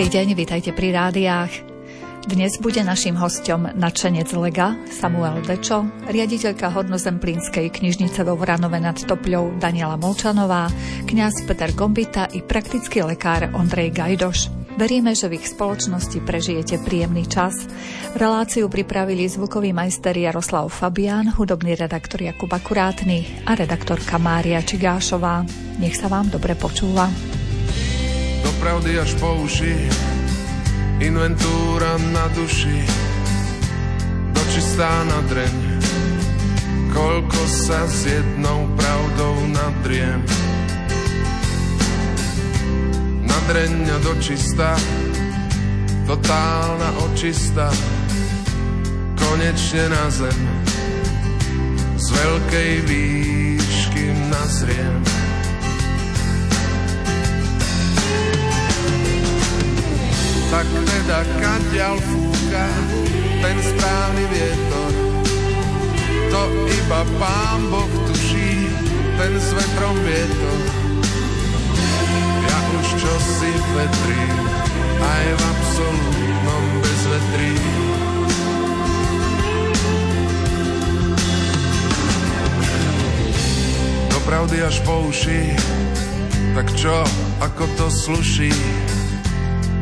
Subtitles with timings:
[0.00, 1.52] Dobrý deň, vitajte pri rádiách.
[2.24, 9.60] Dnes bude našim hostom nadšenec Lega Samuel Dečo, riaditeľka Hornozemplínskej knižnice vo Vranove nad Topľou
[9.60, 10.72] Daniela Molčanová,
[11.04, 14.72] kňaz Peter Gombita i praktický lekár Ondrej Gajdoš.
[14.80, 17.68] Veríme, že v ich spoločnosti prežijete príjemný čas.
[18.16, 25.44] Reláciu pripravili zvukový majster Jaroslav Fabián, hudobný redaktor Jakub Akurátny a redaktorka Mária Čigášová.
[25.76, 27.04] Nech sa vám dobre počúva
[28.42, 29.88] do pravdy až po uši,
[31.00, 32.84] inventúra na duši,
[34.32, 35.56] dočistá na dreň,
[36.92, 40.20] koľko sa s jednou pravdou nadriem.
[43.24, 44.76] Na dreň a dočistá,
[46.04, 47.68] totálna očista,
[49.16, 50.40] konečne na zem,
[52.00, 55.19] z veľkej výšky nazriem.
[60.50, 62.66] Tak teda kaďal fúka
[63.38, 64.92] ten správny vietor.
[66.34, 68.66] To iba pán Boh tuší
[69.14, 70.60] ten s vetrom vietor.
[72.50, 74.36] Ja už čo si vetrím
[74.98, 77.54] aj v absolútnom bezvetrí.
[84.10, 85.54] Do pravdy až po uši
[86.50, 87.06] tak čo,
[87.38, 88.50] ako to sluší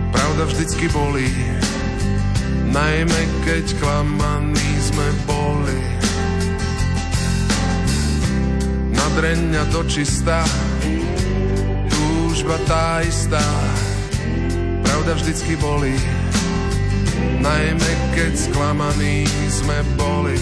[0.09, 1.29] Pravda vždycky bolí,
[2.73, 5.79] najmä keď klamaní sme boli.
[8.95, 10.45] Nadreň a dočistá,
[11.91, 13.43] túžba tá istá,
[14.87, 15.97] pravda vždycky bolí,
[17.43, 20.39] najmä keď sklamaní sme boli.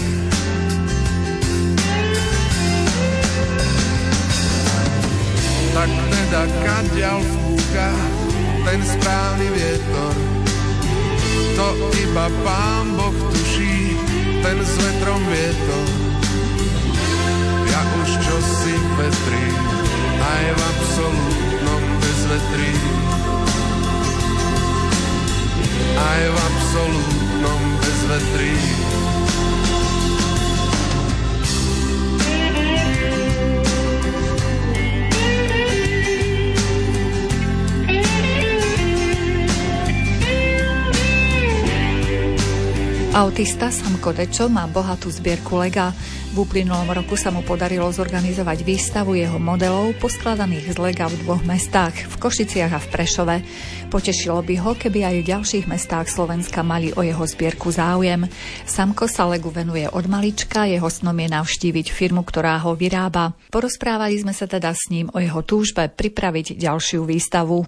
[5.77, 7.89] Tak teda kaďal fúka,
[8.67, 10.15] ten správny vietor.
[11.55, 11.67] To
[12.03, 13.95] iba pán Boh tuší,
[14.43, 15.87] ten s vetrom vietor.
[17.71, 19.47] Ja už čo si vetrí,
[20.19, 22.73] aj v absolútnom bezvetrí.
[25.95, 28.55] Aj v absolútnom bezvetrí.
[43.17, 45.89] Autista Samko Dečo má bohatú zbierku lega.
[46.37, 51.41] V uplynulom roku sa mu podarilo zorganizovať výstavu jeho modelov poskladaných z lega v dvoch
[51.41, 53.35] mestách, v Košiciach a v Prešove.
[53.89, 58.29] Potešilo by ho, keby aj v ďalších mestách Slovenska mali o jeho zbierku záujem.
[58.69, 63.33] Samko sa legu venuje od malička, jeho snom je navštíviť firmu, ktorá ho vyrába.
[63.49, 67.65] Porozprávali sme sa teda s ním o jeho túžbe pripraviť ďalšiu výstavu.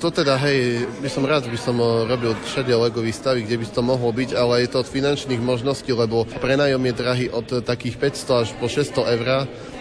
[0.00, 3.66] To teda, hej, by som rád, by som eh, robil všade Lego výstavy, kde by
[3.68, 8.00] to mohlo byť, ale je to od finančných možností, lebo prenájom je drahý od takých
[8.16, 9.28] 500 až po 600 eur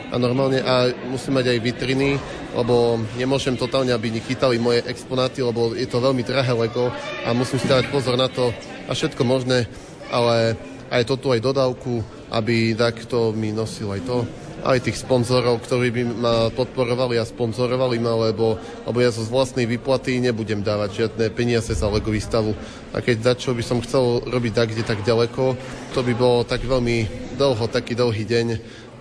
[0.09, 2.19] a normálne a musím mať aj vitriny,
[2.52, 6.91] lebo nemôžem totálne, aby chytali moje exponáty, lebo je to veľmi drahé Lego
[7.24, 8.52] a musím si dávať pozor na to
[8.90, 9.72] a všetko možné,
[10.12, 10.59] ale
[10.91, 14.28] aj toto aj dodávku, aby takto mi nosil aj to
[14.64, 19.68] aj tých sponzorov, ktorí by ma podporovali a sponzorovali ma, lebo, lebo ja zo vlastnej
[19.70, 22.52] výplaty nebudem dávať žiadne peniaze za Lego výstavu.
[22.92, 25.56] A keď čo by som chcel robiť tak, kde tak ďaleko,
[25.96, 27.08] to by bolo tak veľmi
[27.40, 28.47] dlho, taký dlhý deň,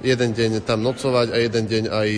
[0.07, 2.09] jeden deň tam nocovať a jeden deň aj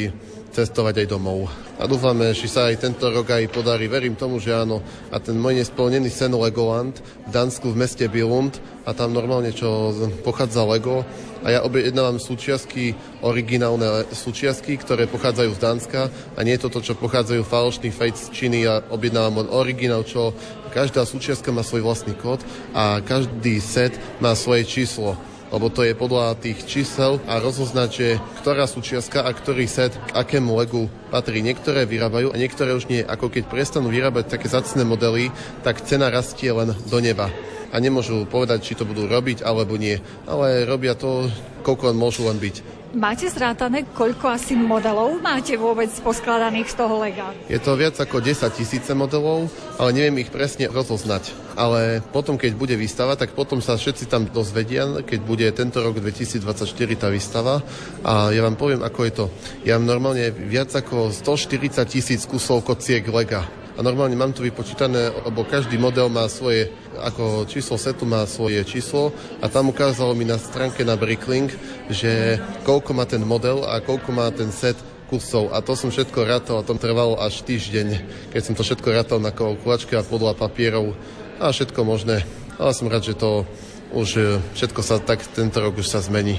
[0.51, 1.47] cestovať aj domov.
[1.78, 3.87] A dúfame, že sa aj tento rok aj podarí.
[3.87, 4.83] Verím tomu, že áno.
[5.09, 9.95] A ten môj nesplnený sen Legoland v Dánsku v meste Billund a tam normálne, čo
[10.27, 11.07] pochádza Lego,
[11.41, 12.93] a ja objednávam súčiastky,
[13.25, 16.01] originálne súčiastky, ktoré pochádzajú z Dánska
[16.37, 18.59] a nie je to to, čo pochádzajú falošný fejt z Číny.
[18.69, 20.37] Ja objednávam len originál, čo
[20.71, 22.45] každá súčiastka má svoj vlastný kód
[22.77, 25.19] a každý set má svoje číslo
[25.51, 28.09] lebo to je podľa tých čísel a rozoznať, že
[28.42, 31.42] ktorá súčiastka a ktorý set k akému legu patrí.
[31.42, 33.03] Niektoré vyrábajú a niektoré už nie.
[33.03, 35.34] Ako keď prestanú vyrábať také zacné modely,
[35.66, 37.28] tak cena rastie len do neba
[37.71, 39.99] a nemôžu povedať, či to budú robiť alebo nie.
[40.27, 41.31] Ale robia to,
[41.63, 42.81] koľko len môžu len byť.
[42.91, 47.31] Máte zrátané, koľko asi modelov máte vôbec poskladaných z toho lega?
[47.47, 49.47] Je to viac ako 10 tisíce modelov,
[49.78, 51.31] ale neviem ich presne rozoznať.
[51.55, 56.03] Ale potom, keď bude výstava, tak potom sa všetci tam dozvedia, keď bude tento rok
[56.03, 56.66] 2024
[56.99, 57.63] tá výstava.
[58.03, 59.25] A ja vám poviem, ako je to.
[59.63, 65.09] Ja mám normálne viac ako 140 tisíc kusov kociek lega a normálne mám to vypočítané,
[65.24, 66.68] lebo každý model má svoje,
[67.00, 69.09] ako číslo setu má svoje číslo
[69.41, 71.56] a tam ukázalo mi na stránke na Bricklink,
[71.88, 72.36] že
[72.68, 74.77] koľko má ten model a koľko má ten set
[75.09, 78.04] kusov a to som všetko rátal a to trvalo až týždeň,
[78.36, 80.92] keď som to všetko rátal na kalkulačke a podľa papierov
[81.41, 82.28] a všetko možné.
[82.60, 83.48] Ale som rád, že to
[83.97, 84.22] už e,
[84.60, 86.36] všetko sa tak tento rok už sa zmení.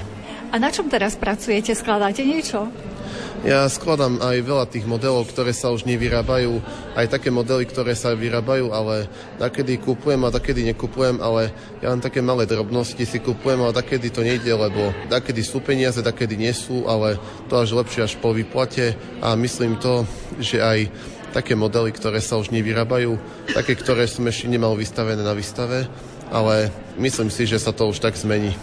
[0.52, 1.72] A na čom teraz pracujete?
[1.72, 2.68] Skladáte niečo?
[3.42, 6.62] Ja skladám aj veľa tých modelov, ktoré sa už nevyrábajú,
[6.94, 9.10] aj také modely, ktoré sa vyrábajú, ale
[9.40, 11.50] takedy kupujem a takedy nekupujem, ale
[11.82, 15.98] ja len také malé drobnosti si kupujem, ale takedy to nejde, lebo takedy sú peniaze,
[16.04, 17.18] takedy nie sú, ale
[17.50, 20.06] to až lepšie až po výplate a myslím to,
[20.38, 20.78] že aj
[21.34, 23.18] také modely, ktoré sa už nevyrábajú,
[23.50, 25.90] také, ktoré som ešte nemal vystavené na výstave,
[26.30, 28.54] ale myslím si, že sa to už tak zmení.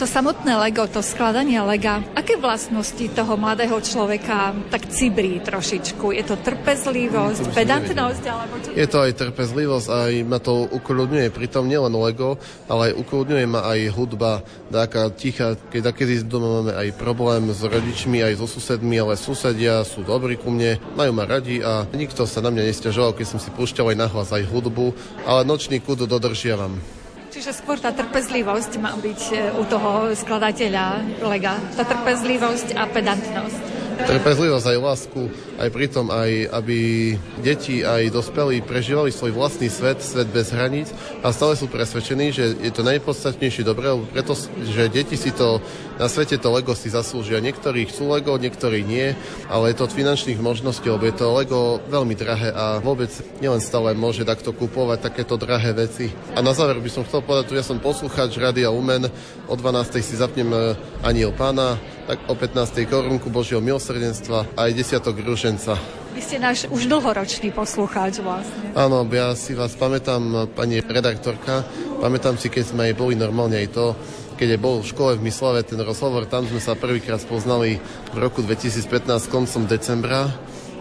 [0.00, 6.16] To samotné Lego, to skladanie Lega, aké vlastnosti toho mladého človeka tak cibrí trošičku?
[6.16, 8.24] Je to trpezlivosť, pedantnosť?
[8.24, 8.72] Alebo čo?
[8.72, 11.28] Je to aj trpezlivosť, aj ma to ukludňuje.
[11.28, 14.40] Pritom nielen Lego, ale aj ukludňuje ma aj hudba,
[14.72, 19.84] taká ticha, keď takedy doma máme aj problém s rodičmi, aj so susedmi, ale susedia
[19.84, 23.40] sú dobrí ku mne, majú ma radi a nikto sa na mňa nestiažoval, keď som
[23.42, 24.96] si púšťal aj nahlas aj hudbu,
[25.28, 26.99] ale nočný kúd dodržiavam.
[27.30, 31.54] Čiže skôr tá trpezlivosť má byť e, u toho skladateľa lega.
[31.78, 35.20] Tá trpezlivosť a pedantnosť trpezlivosť aj lásku,
[35.60, 36.78] aj pritom aj, aby
[37.44, 40.88] deti aj dospelí prežívali svoj vlastný svet, svet bez hraníc
[41.20, 44.48] a stále sú presvedčení, že je to najpodstatnejšie dobré, pretože
[44.88, 45.60] deti si to
[46.00, 47.44] na svete to Lego si zaslúžia.
[47.44, 49.12] Niektorí chcú Lego, niektorí nie,
[49.52, 53.12] ale je to od finančných možností, lebo je to Lego veľmi drahé a vôbec
[53.44, 56.08] nielen stále môže takto kupovať takéto drahé veci.
[56.32, 59.12] A na záver by som chcel povedať, tu ja som poslucháč Radia Umen,
[59.44, 60.00] o 12.
[60.00, 60.72] si zapnem eh,
[61.04, 61.76] Aniel Pána,
[62.08, 62.80] tak o 15.
[62.88, 65.74] korunku Božieho milosrdenstva aj desiatok Ruženca.
[66.14, 68.70] Vy ste náš už dlhoročný poslucháč vlastne.
[68.78, 71.66] Áno, ja si vás pamätám, pani redaktorka,
[71.98, 73.98] pamätám si, keď sme aj boli normálne aj to,
[74.38, 77.82] keď bol v škole v Myslave ten rozhovor, tam sme sa prvýkrát spoznali
[78.14, 80.30] v roku 2015 koncom decembra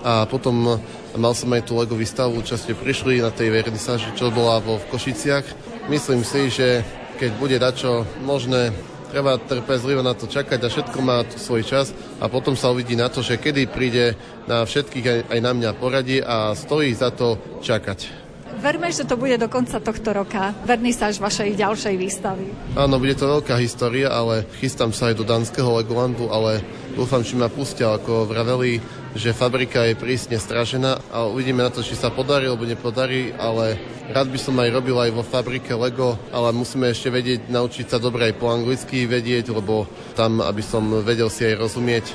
[0.05, 0.77] a potom
[1.17, 4.77] mal som aj tú Lego výstavu, čo ste prišli na tej vernisáži, čo bola vo
[4.77, 5.45] v Košiciach.
[5.89, 6.85] Myslím si, že
[7.17, 8.69] keď bude dačo možné,
[9.09, 11.91] treba trpezlivo na to čakať a všetko má svoj čas
[12.21, 14.13] a potom sa uvidí na to, že kedy príde
[14.45, 18.28] na všetkých aj, aj na mňa poradí a stojí za to čakať.
[18.57, 20.51] Verme, že to bude do konca tohto roka.
[20.65, 22.49] Vernisáž vašej ďalšej výstavy.
[22.73, 26.65] Áno, bude to veľká história, ale chystám sa aj do Danského Legolandu, ale
[26.97, 28.81] dúfam, že ma pustia, ako vraveli,
[29.13, 33.79] že fabrika je prísne stražená a uvidíme na to, či sa podarí alebo nepodarí, ale
[34.13, 37.97] rád by som aj robil aj vo fabrike Lego, ale musíme ešte vedieť, naučiť sa
[37.97, 42.05] dobre aj po anglicky vedieť, lebo tam, aby som vedel si aj rozumieť,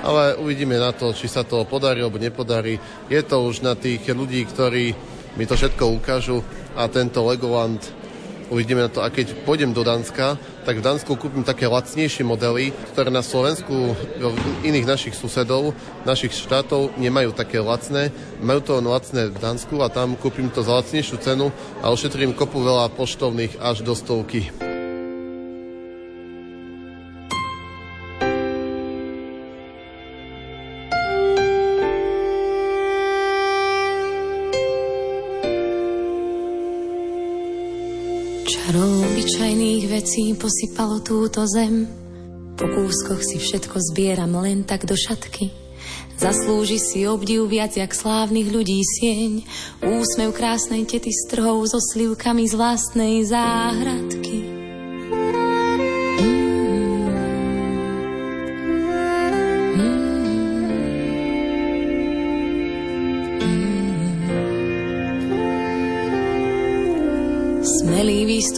[0.00, 2.78] ale uvidíme na to, či sa to podarí alebo nepodarí.
[3.10, 4.94] Je to už na tých ľudí, ktorí
[5.38, 6.42] mi to všetko ukážu
[6.74, 7.78] a tento Legoland
[8.50, 9.04] uvidíme na to.
[9.04, 10.34] A keď pôjdem do Dánska,
[10.66, 13.94] tak v Dánsku kúpim také lacnejšie modely, ktoré na Slovensku,
[14.66, 18.10] iných našich susedov, našich štátov nemajú také lacné.
[18.42, 22.60] Majú to lacné v Dánsku a tam kúpim to za lacnejšiu cenu a ošetrím kopu
[22.60, 24.50] veľa poštovných až do stovky.
[40.48, 41.84] Posypalo túto zem.
[42.56, 45.52] Po kúskoch si všetko zbieram len tak do šatky.
[46.16, 49.44] Zaslúži si obdiv viac jak slávnych ľudí sieň.
[49.84, 54.57] Úsmev krásnej tety s trhou so slivkami z vlastnej záhradky.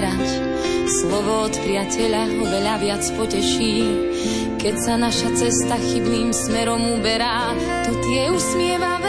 [0.00, 0.28] Pozerať.
[0.88, 3.76] Slovo od priateľa ho veľa viac poteší,
[4.56, 7.52] keď sa naša cesta chybným smerom uberá,
[7.86, 8.99] to tie usmievavé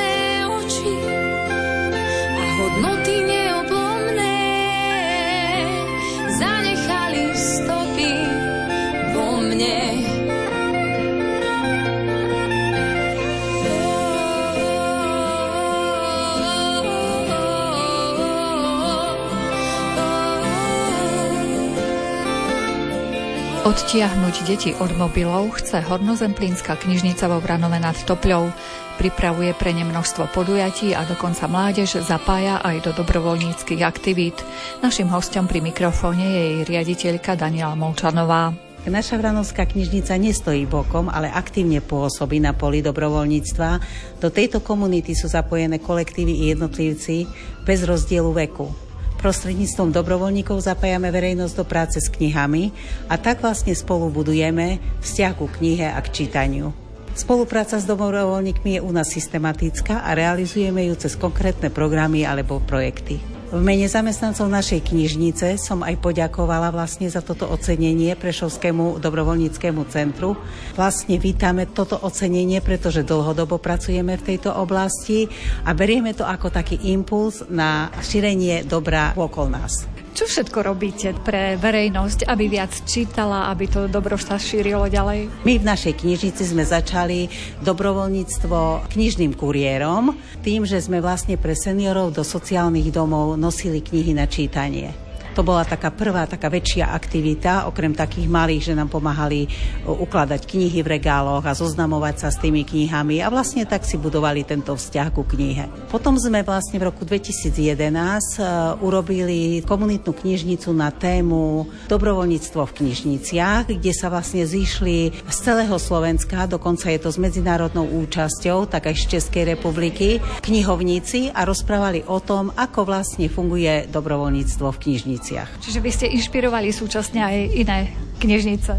[23.61, 28.49] Odtiahnuť deti od mobilov chce Hornozemplínska knižnica vo Vranove nad Topľou.
[28.97, 34.41] Pripravuje pre ne množstvo podujatí a dokonca mládež zapája aj do dobrovoľníckých aktivít.
[34.81, 38.49] Našim hostom pri mikrofóne je jej riaditeľka Daniela Molčanová.
[38.89, 43.69] Naša Vranovská knižnica nestojí bokom, ale aktívne pôsobí na poli dobrovoľníctva.
[44.17, 47.29] Do tejto komunity sú zapojené kolektívy i jednotlivci
[47.61, 48.90] bez rozdielu veku.
[49.21, 52.73] Prostredníctvom dobrovoľníkov zapájame verejnosť do práce s knihami
[53.05, 56.73] a tak vlastne spolu budujeme vzťah ku knihe a k čítaniu.
[57.13, 63.30] Spolupráca s dobrovoľníkmi je u nás systematická a realizujeme ju cez konkrétne programy alebo projekty.
[63.51, 70.39] V mene zamestnancov našej knižnice som aj poďakovala vlastne za toto ocenenie Prešovskému dobrovoľníckému centru.
[70.79, 75.27] Vlastne vítame toto ocenenie, pretože dlhodobo pracujeme v tejto oblasti
[75.67, 80.00] a berieme to ako taký impuls na šírenie dobra okolo nás.
[80.11, 85.31] Čo všetko robíte pre verejnosť, aby viac čítala, aby to dobro sa šírilo ďalej?
[85.47, 87.31] My v našej knižnici sme začali
[87.63, 90.11] dobrovoľníctvo knižným kuriérom,
[90.43, 95.10] tým, že sme vlastne pre seniorov do sociálnych domov nosili knihy na čítanie.
[95.31, 99.47] To bola taká prvá, taká väčšia aktivita, okrem takých malých, že nám pomáhali
[99.87, 104.43] ukladať knihy v regáloch a zoznamovať sa s tými knihami a vlastne tak si budovali
[104.43, 105.87] tento vzťah ku knihe.
[105.87, 108.43] Potom sme vlastne v roku 2011 e,
[108.83, 116.43] urobili komunitnú knižnicu na tému dobrovoľníctvo v knižniciach, kde sa vlastne zišli z celého Slovenska,
[116.43, 122.19] dokonca je to s medzinárodnou účasťou, tak aj z Českej republiky, knihovníci a rozprávali o
[122.19, 125.61] tom, ako vlastne funguje dobrovoľníctvo v knižnici knižniciach.
[125.61, 127.79] Čiže vy ste inšpirovali súčasne aj iné
[128.17, 128.73] knižnice.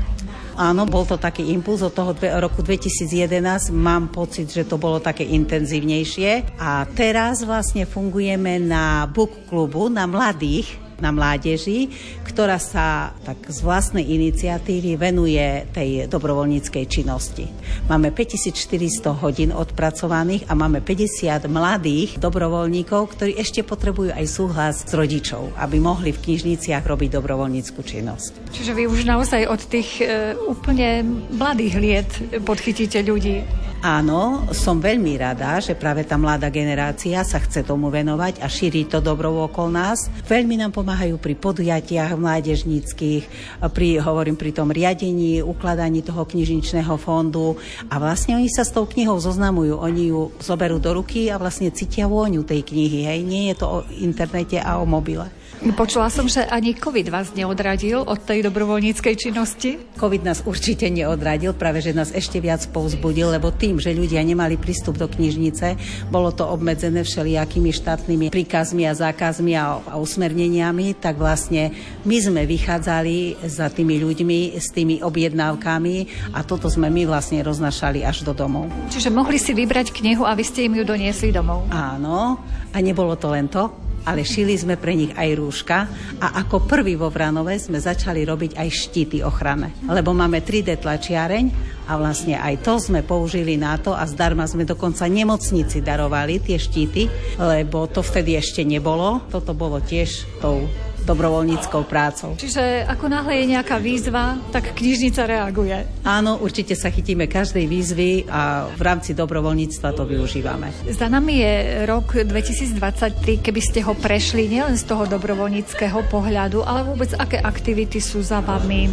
[0.52, 3.72] Áno, bol to taký impuls od toho roku 2011.
[3.72, 6.60] Mám pocit, že to bolo také intenzívnejšie.
[6.60, 11.90] A teraz vlastne fungujeme na book klubu, na mladých, na mládeži,
[12.22, 17.50] ktorá sa tak z vlastnej iniciatívy venuje tej dobrovoľníckej činnosti.
[17.90, 24.92] Máme 5400 hodín odpracovaných a máme 50 mladých dobrovoľníkov, ktorí ešte potrebujú aj súhlas s
[24.94, 28.54] rodičov, aby mohli v knižniciach robiť dobrovoľníckú činnosť.
[28.54, 31.02] Čiže vy už naozaj od tých e, úplne
[31.34, 32.10] mladých liet
[32.46, 33.42] podchytíte ľudí.
[33.82, 38.86] Áno, som veľmi rada, že práve tá mladá generácia sa chce tomu venovať a šíri
[38.86, 40.06] to dobro okolo nás.
[40.30, 43.24] Veľmi nám pomáhajú pri podujatiach mládežníckých,
[43.72, 47.56] pri, hovorím, pri tom riadení, ukladaní toho knižničného fondu.
[47.88, 51.72] A vlastne oni sa s tou knihou zoznamujú, oni ju zoberú do ruky a vlastne
[51.72, 55.32] cítia vôňu tej knihy, hej, nie je to o internete a o mobile.
[55.72, 59.78] Počula som, že ani COVID vás neodradil od tej dobrovoľníckej činnosti?
[59.94, 64.58] COVID nás určite neodradil, práve že nás ešte viac povzbudil, lebo tým, že ľudia nemali
[64.58, 65.78] prístup do knižnice,
[66.10, 71.70] bolo to obmedzené všelijakými štátnymi príkazmi a zákazmi a, a usmerneniami, tak vlastne
[72.02, 75.96] my sme vychádzali za tými ľuďmi s tými objednávkami
[76.34, 78.66] a toto sme my vlastne roznašali až do domov.
[78.90, 81.70] Čiže mohli si vybrať knihu a vy ste im ju doniesli domov?
[81.70, 82.42] Áno,
[82.74, 85.78] a nebolo to len to ale šili sme pre nich aj rúška
[86.18, 89.74] a ako prvý vo Vranove sme začali robiť aj štíty ochrane.
[89.86, 91.44] Lebo máme 3D tlačiareň
[91.90, 96.58] a vlastne aj to sme použili na to a zdarma sme dokonca nemocnici darovali tie
[96.58, 99.22] štíty, lebo to vtedy ešte nebolo.
[99.30, 100.66] Toto bolo tiež tou
[101.02, 102.34] dobrovoľníckou prácou.
[102.38, 105.76] Čiže ako náhle je nejaká výzva, tak knižnica reaguje.
[106.06, 110.70] Áno, určite sa chytíme každej výzvy a v rámci dobrovoľníctva to využívame.
[110.90, 111.54] Za nami je
[111.86, 117.98] rok 2023, keby ste ho prešli nielen z toho dobrovoľníckého pohľadu, ale vôbec aké aktivity
[117.98, 118.88] sú za vami.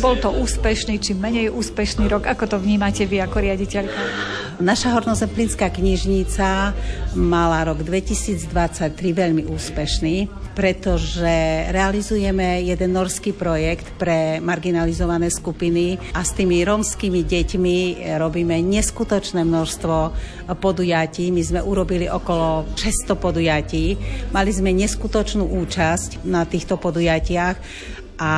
[0.00, 2.28] Bol to úspešný či menej úspešný rok?
[2.28, 4.00] Ako to vnímate vy ako riaditeľka?
[4.62, 6.76] Naša hornozemplínska knižnica
[7.18, 16.36] mala rok 2023 veľmi úspešný, pretože realizujeme jeden norský projekt pre marginalizované skupiny a s
[16.36, 17.78] tými romskými deťmi
[18.20, 19.96] robíme neskutočné množstvo
[20.60, 21.32] podujatí.
[21.32, 23.84] My sme urobili okolo 600 podujatí.
[24.30, 27.56] Mali sme neskutočnú účasť na týchto podujatiach
[28.22, 28.30] a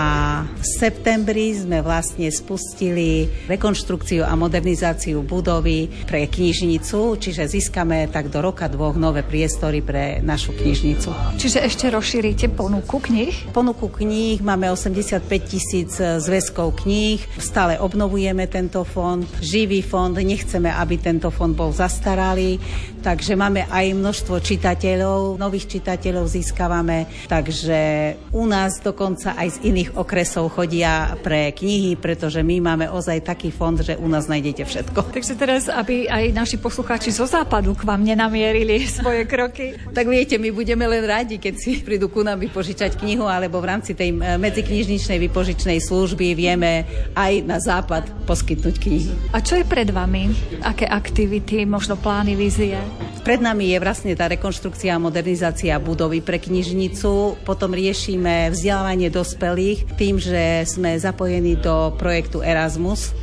[0.48, 8.40] v septembri sme vlastne spustili rekonštrukciu a modernizáciu budovy pre knižnicu, čiže získame tak do
[8.40, 11.36] roka dvoch nové priestory pre našu knižnicu.
[11.36, 13.52] Čiže ešte rozšírite ponuku kníh?
[13.52, 20.96] Ponuku kníh máme 85 tisíc zväzkov kníh, stále obnovujeme tento fond, živý fond, nechceme, aby
[20.96, 22.56] tento fond bol zastaralý,
[23.04, 29.98] takže máme aj množstvo čitateľov, nových čitateľov získavame, takže u nás dokonca aj z iných
[29.98, 35.10] okresov chodia pre knihy, pretože my máme ozaj taký fond, že u nás nájdete všetko.
[35.10, 39.74] Takže teraz, aby aj naši poslucháči zo západu k vám nenamierili svoje kroky.
[39.90, 43.74] tak viete, my budeme len radi, keď si prídu ku nám vypožičať knihu, alebo v
[43.74, 46.86] rámci tej e, medziknižničnej vypožičnej služby vieme
[47.18, 49.12] aj na západ poskytnúť knihy.
[49.34, 50.30] A čo je pred vami?
[50.62, 52.78] Aké aktivity, možno plány, vízie?
[53.24, 57.40] Pred nami je vlastne tá rekonštrukcia a modernizácia budovy pre knižnicu.
[57.40, 59.63] Potom riešime vzdelávanie dospelých
[59.96, 63.16] tým, že sme zapojení do projektu Erasmus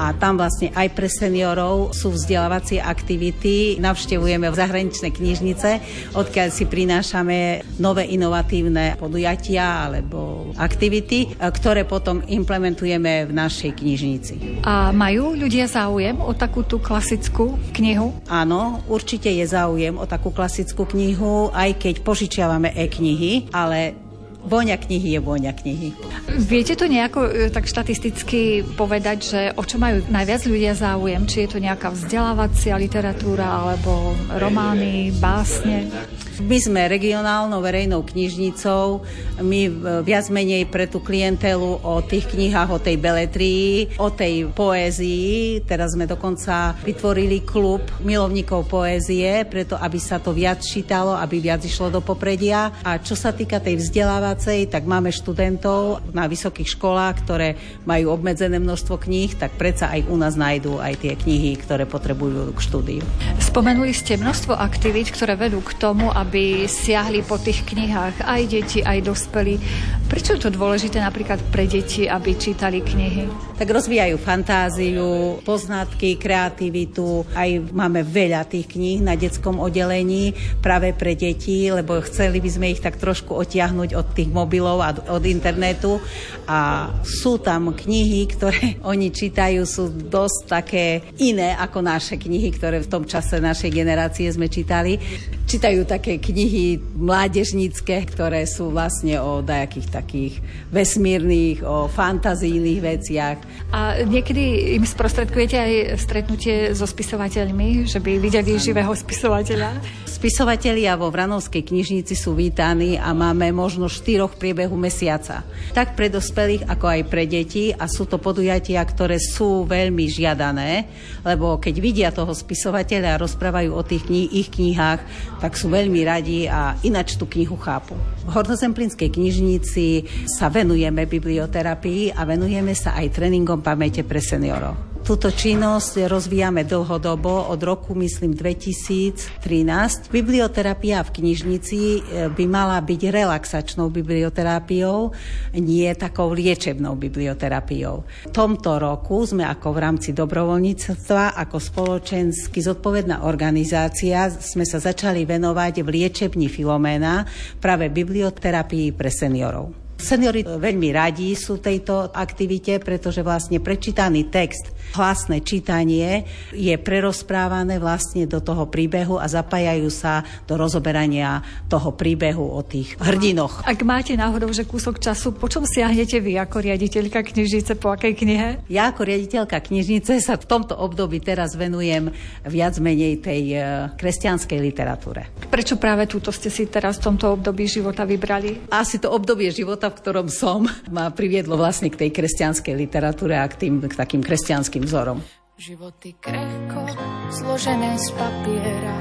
[0.00, 3.76] a tam vlastne aj pre seniorov sú vzdelávacie aktivity.
[3.84, 5.70] Navštevujeme v zahraničné knižnice,
[6.16, 14.34] odkiaľ si prinášame nové inovatívne podujatia alebo aktivity, ktoré potom implementujeme v našej knižnici.
[14.64, 18.16] A majú ľudia záujem o takú tú klasickú knihu?
[18.24, 24.08] Áno, určite je záujem o takú klasickú knihu, aj keď požičiavame e-knihy, ale
[24.40, 25.92] Vôňa knihy je vôňa knihy.
[26.40, 31.28] Viete to nejako e, tak štatisticky povedať, že o čo majú najviac ľudia záujem?
[31.28, 35.92] Či je to nejaká vzdelávacia literatúra alebo romány, básne?
[36.40, 39.04] My sme regionálnou verejnou knižnicou,
[39.44, 39.70] my e,
[40.00, 45.60] viac menej pre tú klientelu o tých knihách, o tej beletrii, o tej poézii.
[45.68, 51.60] Teraz sme dokonca vytvorili klub milovníkov poézie, preto aby sa to viac čítalo, aby viac
[51.60, 52.72] išlo do popredia.
[52.80, 58.56] A čo sa týka tej vzdelávacej, tak máme študentov na vysokých školách, ktoré majú obmedzené
[58.56, 63.04] množstvo kníh, tak predsa aj u nás nájdú aj tie knihy, ktoré potrebujú k štúdiu.
[63.42, 68.42] Spomenuli ste množstvo aktivít, ktoré vedú k tomu, aby aby siahli po tých knihách aj
[68.46, 69.58] deti, aj dospelí.
[70.06, 73.54] Prečo je to dôležité napríklad pre deti, aby čítali knihy?
[73.58, 77.26] Tak rozvíjajú fantáziu, poznatky, kreativitu.
[77.34, 82.66] Aj máme veľa tých kníh na detskom oddelení práve pre deti, lebo chceli by sme
[82.74, 86.02] ich tak trošku otiahnuť od tých mobilov a od internetu.
[86.50, 92.82] A sú tam knihy, ktoré oni čítajú, sú dosť také iné ako naše knihy, ktoré
[92.82, 94.98] v tom čase našej generácie sme čítali.
[95.46, 100.34] Čítajú také knihy mládežnícke, ktoré sú vlastne o dajakých takých
[100.72, 103.38] vesmírnych, o fantazijných veciach.
[103.70, 109.78] A niekedy im sprostredkujete aj stretnutie so spisovateľmi, že by videli živého spisovateľa?
[110.08, 115.44] Spisovatelia vo Vranovskej knižnici sú vítaní a máme možno štyroch priebehu mesiaca.
[115.72, 120.88] Tak pre dospelých, ako aj pre deti a sú to podujatia, ktoré sú veľmi žiadané,
[121.24, 125.00] lebo keď vidia toho spisovateľa a rozprávajú o tých knih, ich knihách,
[125.40, 127.94] tak sú veľmi radi a inač tú knihu chápu.
[128.26, 134.89] V Hornozemplínskej knižnici sa venujeme biblioterapii a venujeme sa aj tréningom pamäte pre seniorov.
[135.00, 140.12] Túto činnosť rozvíjame dlhodobo, od roku myslím 2013.
[140.12, 145.08] Biblioterapia v knižnici e, by mala byť relaxačnou biblioterapiou,
[145.56, 147.96] nie takou liečebnou biblioterapiou.
[148.28, 155.24] V tomto roku sme ako v rámci dobrovoľníctva, ako spoločensky zodpovedná organizácia, sme sa začali
[155.24, 157.24] venovať v liečebni Filomena
[157.56, 159.79] práve biblioterapii pre seniorov.
[160.00, 168.26] Seniori veľmi radi sú tejto aktivite, pretože vlastne prečítaný text, hlasné čítanie je prerozprávané vlastne
[168.26, 173.62] do toho príbehu a zapájajú sa do rozoberania toho príbehu o tých hrdinoch.
[173.62, 178.16] Ak máte náhodou, že kúsok času, po čom siahnete vy ako riaditeľka knižnice, po akej
[178.18, 178.48] knihe?
[178.66, 182.10] Ja ako riaditeľka knižnice sa v tomto období teraz venujem
[182.48, 183.58] viac menej tej e,
[183.94, 185.30] kresťanskej literatúre.
[185.46, 188.70] Prečo práve túto ste si teraz v tomto období života vybrali?
[188.72, 193.44] Asi to obdobie života v ktorom som, ma priviedlo vlastne k tej kresťanskej literatúre a
[193.50, 195.20] k, tým, k takým kresťanským vzorom.
[195.60, 196.88] Životy krehko,
[197.34, 198.96] zložené z papiera,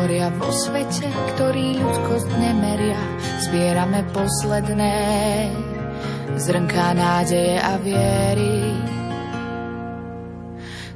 [0.00, 1.04] horia vo svete,
[1.36, 3.02] ktorý ľudskosť nemeria.
[3.44, 4.96] Zbierame posledné
[6.40, 8.72] zrnká nádeje a viery.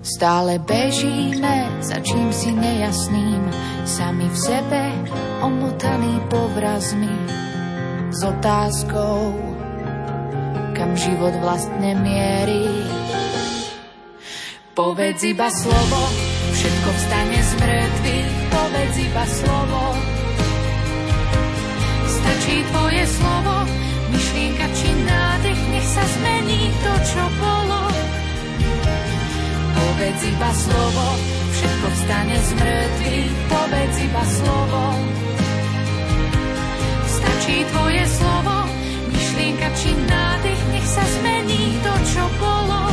[0.04, 3.40] Stále bežíme za čím si nejasným,
[3.84, 4.82] sami v sebe
[5.40, 7.12] omotaný povrazmi
[8.14, 9.34] s otázkou,
[10.78, 12.70] kam život vlastne mierí.
[14.70, 16.00] Povedz iba slovo,
[16.54, 19.82] všetko vstane z mŕtvych, povedz iba slovo.
[22.06, 23.54] Stačí tvoje slovo,
[24.14, 27.82] myšlienka či nádech, nech sa zmení to, čo bolo.
[29.74, 31.06] Povedz iba slovo,
[31.50, 34.82] všetko vstane z mŕtvych, povedz iba slovo.
[37.24, 38.68] Stačí tvoje slovo,
[39.08, 42.92] myšlienka či nádych, nech sa zmení to, čo bolo.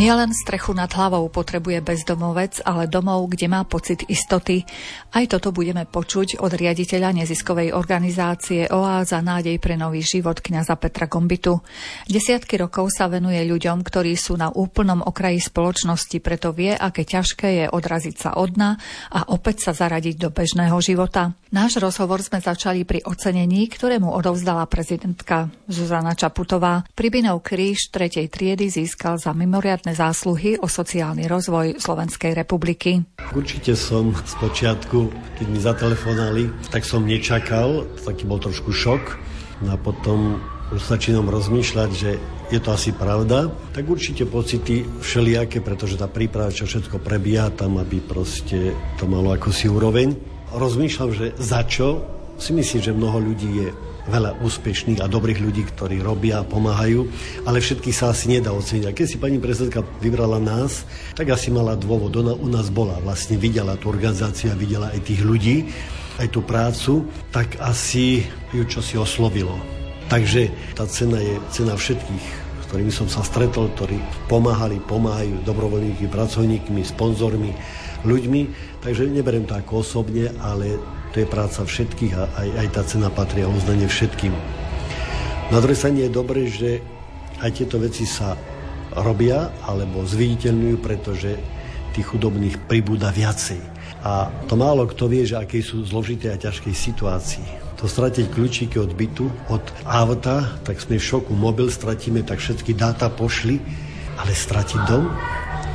[0.00, 4.64] Nielen strechu nad hlavou potrebuje bezdomovec, ale domov, kde má pocit istoty.
[5.12, 11.04] Aj toto budeme počuť od riaditeľa neziskovej organizácie Oáza nádej pre nový život kňaza Petra
[11.04, 11.60] Gombitu.
[12.08, 17.48] Desiatky rokov sa venuje ľuďom, ktorí sú na úplnom okraji spoločnosti, preto vie, aké ťažké
[17.60, 18.80] je odraziť sa od dna
[19.12, 21.36] a opäť sa zaradiť do bežného života.
[21.52, 26.88] Náš rozhovor sme začali pri ocenení, ktorému odovzdala prezidentka Zuzana Čaputová.
[26.96, 33.02] Pribinov kríž tretej triedy získal za mimoriadne mimoriadne zásluhy o sociálny rozvoj Slovenskej republiky.
[33.34, 39.18] Určite som z počiatku, keď mi zatelefonali, tak som nečakal, taký bol trošku šok.
[39.66, 40.38] No a potom
[40.70, 42.10] už začínam rozmýšľať, že
[42.50, 47.78] je to asi pravda, tak určite pocity všelijaké, pretože tá príprava, čo všetko prebieha tam,
[47.78, 50.14] aby proste to malo ako si úroveň.
[50.54, 52.02] Rozmýšľam, že za čo
[52.38, 53.68] si myslím, že mnoho ľudí je
[54.08, 57.04] veľa úspešných a dobrých ľudí, ktorí robia a pomáhajú,
[57.44, 58.84] ale všetkých sa asi nedá oceniť.
[58.88, 62.16] A keď si pani prezidentka vybrala nás, tak asi mala dôvod.
[62.16, 65.68] Ona u nás bola, vlastne videla tú organizáciu a videla aj tých ľudí,
[66.20, 69.56] aj tú prácu, tak asi ju čo si oslovilo.
[70.10, 72.26] Takže tá cena je cena všetkých,
[72.66, 77.54] ktorými som sa stretol, ktorí pomáhali, pomáhajú dobrovoľníkmi, pracovníkmi, sponzormi,
[78.02, 78.40] ľuďmi.
[78.82, 80.78] Takže neberiem to ako osobne, ale
[81.10, 84.32] to je práca všetkých a aj, aj tá cena patrí a uznanie všetkým.
[85.50, 86.78] Na druhej strane je dobré, že
[87.42, 88.38] aj tieto veci sa
[88.94, 91.34] robia alebo zviditeľňujú, pretože
[91.90, 93.58] tých chudobných pribúda viacej.
[94.00, 97.46] A to málo kto vie, že aké sú zložité a ťažkej situácii.
[97.82, 102.76] To stratiť kľúčiky od bytu, od auta, tak sme v šoku, mobil stratíme, tak všetky
[102.76, 103.60] dáta pošli,
[104.20, 105.08] ale stratiť dom,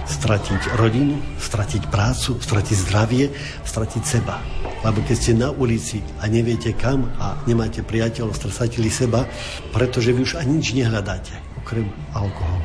[0.05, 3.25] stratiť rodinu, stratiť prácu, stratiť zdravie,
[3.65, 4.37] stratiť seba.
[4.85, 9.25] Lebo keď ste na ulici a neviete kam a nemáte priateľov, stratili seba,
[9.73, 11.33] pretože vy už ani nič nehľadáte,
[11.65, 12.61] okrem alkoholu.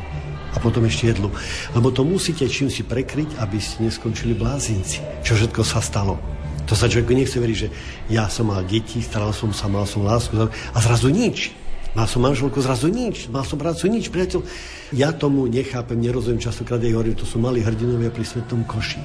[0.51, 1.31] A potom ešte jedlu.
[1.73, 5.23] Lebo to musíte čím si prekryť, aby ste neskončili blázinci.
[5.23, 6.19] Čo všetko sa stalo.
[6.67, 7.69] To sa človek nechce veriť, že
[8.11, 11.55] ja som mal deti, staral som sa, mal som lásku a zrazu nič.
[11.91, 14.47] Mal som manželku zrazu nič, mal som prácu nič, priateľ.
[14.95, 19.03] Ja tomu nechápem, nerozumiem, častokrát aj hovorím, to sú malí hrdinovia pri svetom koši.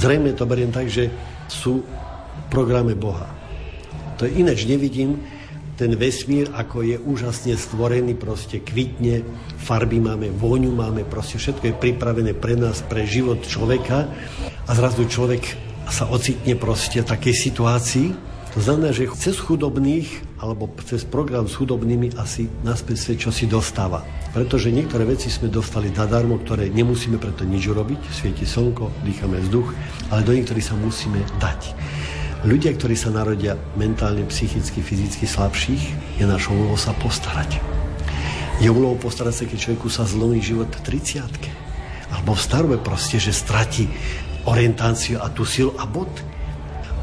[0.00, 1.12] Zrejme to beriem tak, že
[1.48, 3.28] sú v programe Boha.
[4.16, 5.20] To je ináč nevidím,
[5.80, 9.24] ten vesmír, ako je úžasne stvorený, proste kvitne,
[9.56, 14.04] farby máme, vôňu máme, proste všetko je pripravené pre nás, pre život človeka
[14.68, 15.40] a zrazu človek
[15.88, 18.08] sa ocitne proste v takej situácii,
[18.50, 20.10] to znamená, že cez chudobných
[20.42, 24.02] alebo cez program s chudobnými asi naspäť sa čo si dostáva.
[24.34, 28.10] Pretože niektoré veci sme dostali zadarmo, ktoré nemusíme preto nič urobiť.
[28.10, 29.70] Svieti slnko, dýchame vzduch,
[30.10, 31.74] ale do niektorých sa musíme dať.
[32.40, 35.82] Ľudia, ktorí sa narodia mentálne, psychicky, fyzicky slabších,
[36.18, 37.60] je našou úlohou sa postarať.
[38.64, 41.22] Je úlohou postarať sa, keď človeku sa zlomí život v 30
[42.10, 43.86] alebo v starobe proste, že stratí
[44.48, 46.10] orientáciu a tú silu a bod.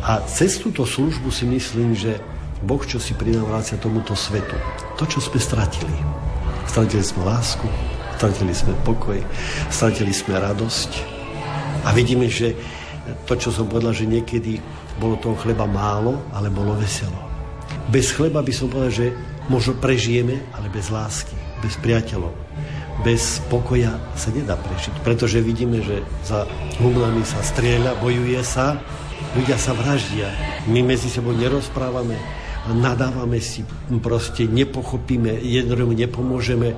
[0.05, 2.21] A cez túto službu si myslím, že
[2.65, 4.57] Boh, čo si prinavrácia tomuto svetu,
[4.97, 5.97] to, čo sme stratili.
[6.65, 7.67] Stratili sme lásku,
[8.17, 9.21] stratili sme pokoj,
[9.69, 10.91] stratili sme radosť.
[11.85, 12.57] A vidíme, že
[13.29, 14.59] to, čo som povedal, že niekedy
[14.97, 17.15] bolo toho chleba málo, ale bolo veselo.
[17.87, 19.07] Bez chleba by som povedal, že
[19.47, 22.33] možno prežijeme, ale bez lásky, bez priateľov,
[23.05, 25.05] bez pokoja sa nedá prežiť.
[25.05, 26.43] Pretože vidíme, že za
[26.81, 28.81] humlami sa strieľa, bojuje sa,
[29.37, 30.33] ľudia sa vraždia.
[30.65, 32.17] My medzi sebou nerozprávame,
[32.73, 33.61] nadávame si,
[34.01, 36.73] proste nepochopíme, jednomu nepomôžeme.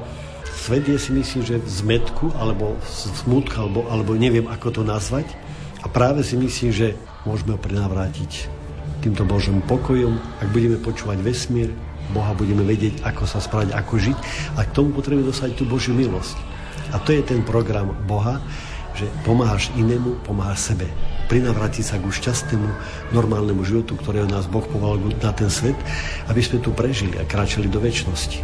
[0.60, 5.32] Svet je si myslím, že v zmetku, alebo smutka, alebo, alebo neviem, ako to nazvať.
[5.80, 8.52] A práve si myslím, že môžeme ho prenavrátiť
[9.00, 11.72] týmto Božím pokojom, ak budeme počúvať vesmír,
[12.12, 14.18] Boha budeme vedieť, ako sa správať, ako žiť
[14.60, 16.36] a k tomu potrebujeme dosať tú Božiu milosť.
[16.92, 18.44] A to je ten program Boha,
[19.00, 20.90] že pomáhaš inému, pomáhaš sebe.
[21.30, 22.70] Prinavrátiť sa ku šťastnému,
[23.14, 25.78] normálnemu životu, ktorého nás Boh povolal na ten svet,
[26.26, 28.42] aby sme tu prežili a kráčali do väčšnosti.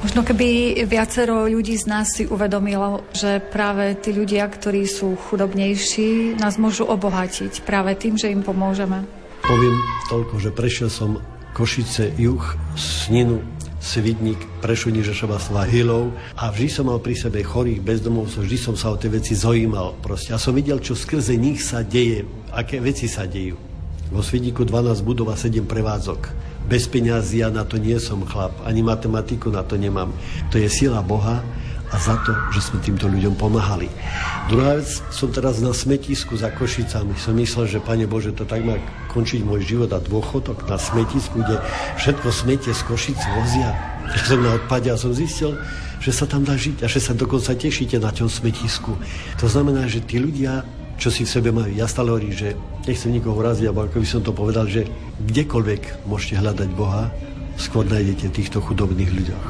[0.00, 6.40] Možno keby viacero ľudí z nás si uvedomilo, že práve tí ľudia, ktorí sú chudobnejší,
[6.40, 9.04] nás môžu obohatiť práve tým, že im pomôžeme.
[9.44, 9.76] Poviem
[10.08, 11.20] toľko, že prešiel som
[11.56, 12.44] Košice, Juh,
[12.76, 13.40] Sninu,
[13.86, 15.38] Svidník, Prešov, Nižešova,
[15.70, 19.38] Hilov a vždy som mal pri sebe chorých, bezdomovcov, vždy som sa o tie veci
[19.38, 20.34] zaujímal proste.
[20.34, 23.54] A som videl, čo skrze nich sa deje, aké veci sa dejú.
[24.10, 26.34] Vo Svidníku 12 budov a 7 prevádzok.
[26.66, 30.10] Bez peňazí ja na to nie som chlap, ani matematiku na to nemám.
[30.50, 31.46] To je sila Boha,
[31.92, 33.86] a za to, že sme týmto ľuďom pomáhali.
[34.50, 37.14] Druhá vec, som teraz na smetisku za Košicami.
[37.14, 38.74] Som myslel, že Pane Bože, to tak má
[39.14, 41.62] končiť môj život a dôchodok na smetisku, kde
[41.98, 43.70] všetko smetie z Košic vozia.
[44.10, 45.54] Keď som na odpade a som zistil,
[46.02, 48.94] že sa tam dá žiť a že sa dokonca tešíte na tom smetisku.
[49.38, 50.66] To znamená, že tí ľudia,
[50.98, 52.54] čo si v sebe majú, ja stále hovorím, že
[52.86, 54.86] nechcem nikoho uraziť, alebo ako by som to povedal, že
[55.26, 57.10] kdekoľvek môžete hľadať Boha,
[57.56, 59.46] skôr nájdete týchto chudobných ľuďoch.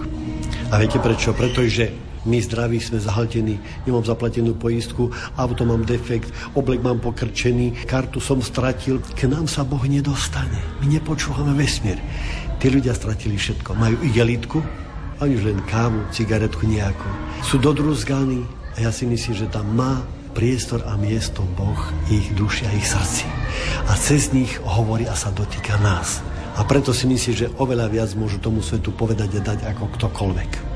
[0.71, 1.35] A viete prečo?
[1.35, 1.91] Pretože
[2.27, 8.43] my zdraví sme zahltení, nemám zaplatenú poistku, auto mám defekt, oblek mám pokrčený, kartu som
[8.43, 8.99] stratil.
[9.15, 10.59] K nám sa Boh nedostane.
[10.83, 11.97] My nepočúvame vesmír.
[12.59, 13.79] Tí ľudia stratili všetko.
[13.79, 14.59] Majú igelitku,
[15.23, 17.09] ani už len kávu, cigaretku nejakú.
[17.47, 18.45] Sú dodruzganí
[18.77, 20.05] a ja si myslím, že tam má
[20.37, 21.81] priestor a miesto Boh
[22.13, 23.25] ich duši a ich srdci.
[23.89, 26.21] A cez nich hovorí a sa dotýka nás.
[26.57, 30.76] A preto si myslím, že oveľa viac môžu tomu svetu povedať a dať ako ktokoľvek.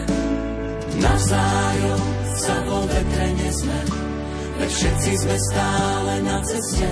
[1.01, 2.01] Navzájom
[2.37, 3.79] sa vo vetre nesme,
[4.61, 6.89] veď všetci sme stále na ceste.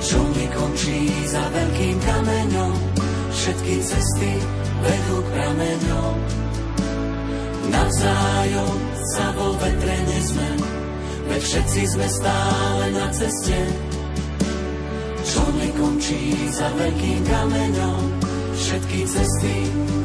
[0.00, 2.72] Čo mi končí za veľkým kameňom,
[3.28, 4.32] všetky cesty
[4.80, 6.14] vedú k prameňom.
[7.68, 8.76] Navzájom
[9.12, 10.48] sa vo vetre nesme,
[11.28, 13.60] veď všetci sme stále na ceste.
[15.28, 18.00] Čo nekončí za veľkým kameňom,
[18.56, 19.56] všetky cesty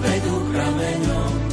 [0.03, 1.52] vedú k prameňom.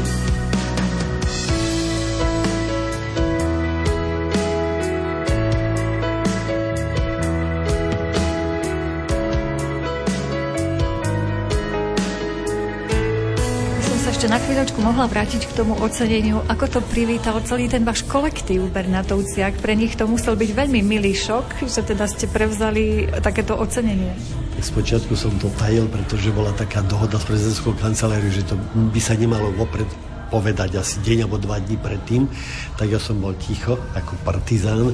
[14.21, 18.69] Ešte na chvíľočku mohla vrátiť k tomu oceneniu, ako to privítal celý ten váš kolektív
[18.69, 19.57] Bernatovciak.
[19.57, 24.13] Pre nich to musel byť veľmi milý šok, že teda ste prevzali takéto ocenenie.
[24.53, 28.53] Tak spočiatku som to tajil, pretože bola taká dohoda s prezidentskou kanceláriou, že to
[28.93, 29.89] by sa nemalo vopred
[30.29, 32.29] povedať asi deň alebo dva dní predtým,
[32.77, 34.93] tak ja som bol ticho ako partizán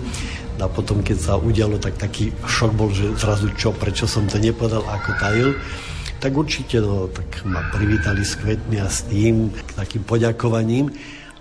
[0.55, 4.39] a potom keď sa udialo, tak taký šok bol, že zrazu čo, prečo som to
[4.39, 5.51] nepovedal, ako tajil
[6.17, 10.89] tak určite no, tak ma privítali s kvetmi a s tým, takým poďakovaním,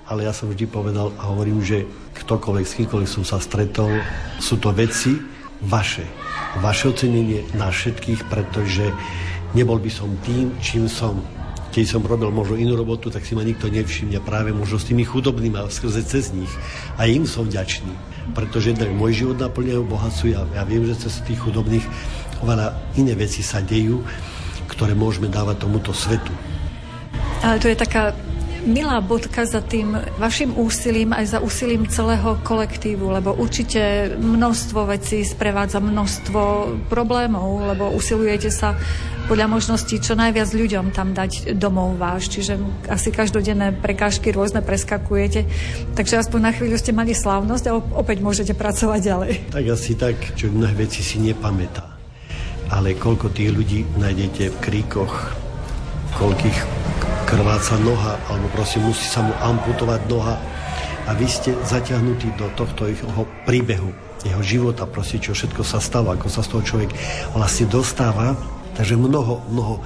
[0.06, 1.88] ale ja som vždy povedal a hovorím, že
[2.22, 3.90] ktokoľvek, s kýmkoľvek som sa stretol,
[4.38, 5.16] sú to veci
[5.64, 6.04] vaše.
[6.60, 8.92] Vaše ocenenie na všetkých, pretože
[9.56, 11.20] nebol by som tým, čím som.
[11.72, 15.04] Keď som robil možno inú robotu, tak si ma nikto nevšimne práve možno s tými
[15.04, 16.48] chudobnými a skrze cez nich.
[16.96, 17.92] A im som vďačný,
[18.32, 21.84] pretože jednak môj život naplňajú, bohacujú a ja viem, že cez tých chudobných
[22.40, 24.00] oveľa iné veci sa dejú
[24.76, 26.30] ktoré môžeme dávať tomuto svetu.
[27.40, 28.12] Ale to je taká
[28.66, 35.22] milá bodka za tým vašim úsilím aj za úsilím celého kolektívu, lebo určite množstvo vecí
[35.22, 36.40] sprevádza množstvo
[36.90, 38.74] problémov, lebo usilujete sa
[39.30, 45.46] podľa možností čo najviac ľuďom tam dať domov váš, čiže asi každodenné prekážky rôzne preskakujete.
[45.98, 49.32] Takže aspoň na chvíľu ste mali slávnosť a opäť môžete pracovať ďalej.
[49.50, 51.95] Tak asi tak, čo mnohé veci si nepamätá
[52.70, 55.14] ale koľko tých ľudí nájdete v kríkoch,
[56.18, 56.58] koľkých
[57.26, 60.38] krváca noha, alebo prosím, musí sa mu amputovať noha
[61.06, 63.90] a vy ste zaťahnutí do tohto jeho príbehu,
[64.26, 66.90] jeho života, proste čo všetko sa stalo, ako sa z toho človek
[67.34, 68.34] vlastne dostáva.
[68.76, 69.80] Takže mnoho, mnoho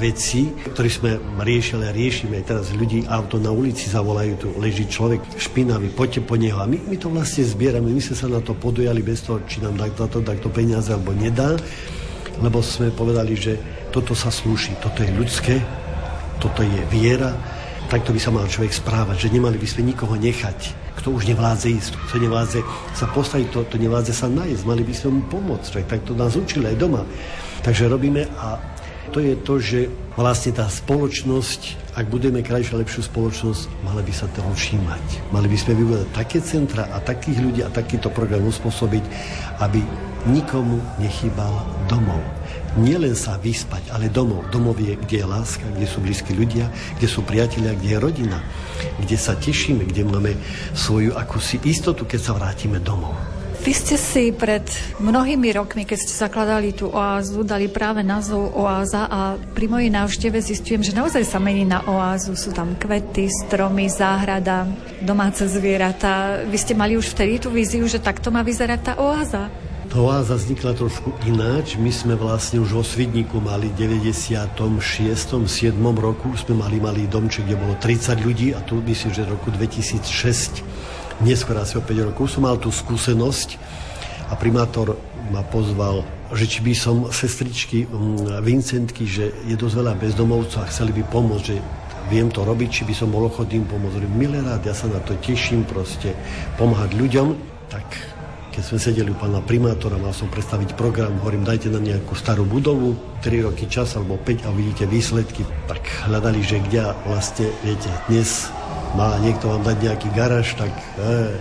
[0.00, 2.40] vecí, ktoré sme riešili a riešime.
[2.40, 6.56] Teraz ľudí auto na ulici zavolajú, tu leží človek špinavý, poďte po neho.
[6.56, 9.60] A my, my to vlastne zbierame, my sme sa na to podujali bez toho, či
[9.60, 11.60] nám dá to, to peniaze alebo nedá
[12.40, 13.56] lebo sme povedali, že
[13.92, 15.60] toto sa slúši, toto je ľudské,
[16.40, 17.36] toto je viera,
[17.92, 20.58] takto by sa mal človek správať, že nemali by sme nikoho nechať,
[21.00, 22.60] kto už nevládze ísť, kto nevládze
[22.96, 26.36] sa postaviť, to, to nevládze sa nájsť, mali by sme mu pomôcť, tak to nás
[26.36, 27.02] učili aj doma.
[27.60, 28.56] Takže robíme a
[29.10, 34.12] to je to, že vlastne tá spoločnosť, ak budeme krajšiu a lepšiu spoločnosť, mali by
[34.14, 35.34] sa toho všímať.
[35.34, 39.04] Mali by sme vybudovať také centra a takých ľudí a takýto program uspôsobiť,
[39.66, 39.82] aby
[40.28, 42.20] nikomu nechýbal domov.
[42.78, 44.46] Nielen sa vyspať, ale domov.
[44.54, 48.38] Domov je, kde je láska, kde sú blízki ľudia, kde sú priatelia, kde je rodina,
[49.02, 50.38] kde sa tešíme, kde máme
[50.76, 53.16] svoju akúsi istotu, keď sa vrátime domov.
[53.60, 54.64] Vy ste si pred
[55.04, 60.40] mnohými rokmi, keď ste zakladali tú oázu, dali práve názov oáza a pri mojej návšteve
[60.40, 62.32] zistujem, že naozaj sa mení na oázu.
[62.40, 64.64] Sú tam kvety, stromy, záhrada,
[65.04, 66.40] domáce zvieratá.
[66.48, 69.52] Vy ste mali už vtedy tú víziu, že takto má vyzerať tá oáza?
[69.90, 71.74] Oáza vznikla trošku ináč.
[71.74, 74.54] My sme vlastne už vo Svidníku mali v 96.
[75.50, 75.74] 7.
[75.98, 79.50] roku sme mali malý domček, kde bolo 30 ľudí a tu myslím, že v roku
[79.50, 80.62] 2006
[81.26, 83.58] neskôr asi o 5 rokov som mal tú skúsenosť
[84.30, 84.94] a primátor
[85.34, 86.06] ma pozval,
[86.38, 91.02] že či by som sestričky mm, Vincentky, že je dosť veľa bezdomovcov a chceli by
[91.10, 91.58] pomôcť, že
[92.06, 94.06] viem to robiť, či by som bol ochotný pomôcť.
[94.06, 96.14] Milé rád, ja sa na to teším, proste
[96.54, 97.34] pomáhať ľuďom.
[97.74, 98.19] Tak
[98.50, 102.42] keď sme sedeli u pána primátora, mal som predstaviť program, hovorím, dajte nám nejakú starú
[102.42, 105.46] budovu, 3 roky čas alebo 5 a uvidíte výsledky.
[105.70, 108.50] Tak hľadali, že kde vlastne, viete, dnes
[108.98, 111.38] má niekto vám dať nejaký garáž, tak, e,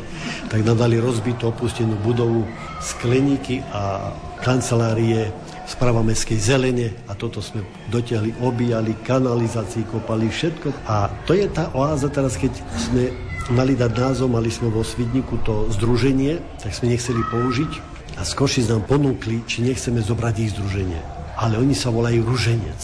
[0.53, 2.45] tak nadali rozbitú opustenú budovu,
[2.77, 4.13] skleníky a
[4.45, 5.33] kancelárie
[5.69, 7.61] správa mestskej zelene a toto sme
[7.93, 10.73] dotiahli, obíjali, kanalizácii, kopali všetko.
[10.89, 15.41] A to je tá oáza teraz, keď sme mali dať názov, mali sme vo Svidniku
[15.41, 17.71] to združenie, tak sme nechceli použiť
[18.17, 21.01] a z Košic nám ponúkli, či nechceme zobrať ich združenie.
[21.39, 22.81] Ale oni sa volajú Ruženec.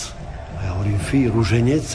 [0.55, 1.85] A ja hovorím, fí, Ruženec,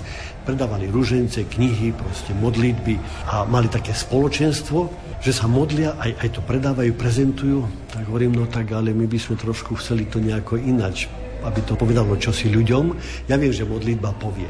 [0.45, 2.99] predávali ružence, knihy, proste modlitby
[3.29, 4.91] a mali také spoločenstvo,
[5.21, 7.59] že sa modlia, aj, aj to predávajú, prezentujú.
[7.93, 11.07] Tak hovorím, no tak ale my by sme trošku chceli to nejako inač,
[11.45, 12.97] aby to povedalo čosi ľuďom.
[13.29, 14.49] Ja viem, že modlitba povie.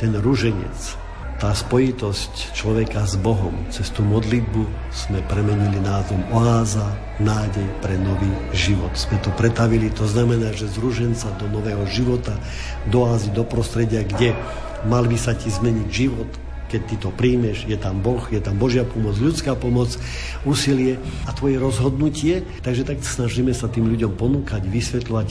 [0.00, 1.07] Ten ruženec,
[1.38, 6.82] tá spojitosť človeka s Bohom cez tú modlitbu sme premenili názvom oáza,
[7.22, 8.90] nádej pre nový život.
[8.98, 12.34] Sme to pretavili, to znamená, že z ruženca do nového života,
[12.90, 14.34] do oázy, do prostredia, kde
[14.90, 16.30] mal by sa ti zmeniť život,
[16.68, 19.96] keď ty to príjmeš, je tam Boh, je tam Božia pomoc, ľudská pomoc,
[20.44, 22.44] úsilie a tvoje rozhodnutie.
[22.60, 25.28] Takže tak snažíme sa tým ľuďom ponúkať, vysvetľovať,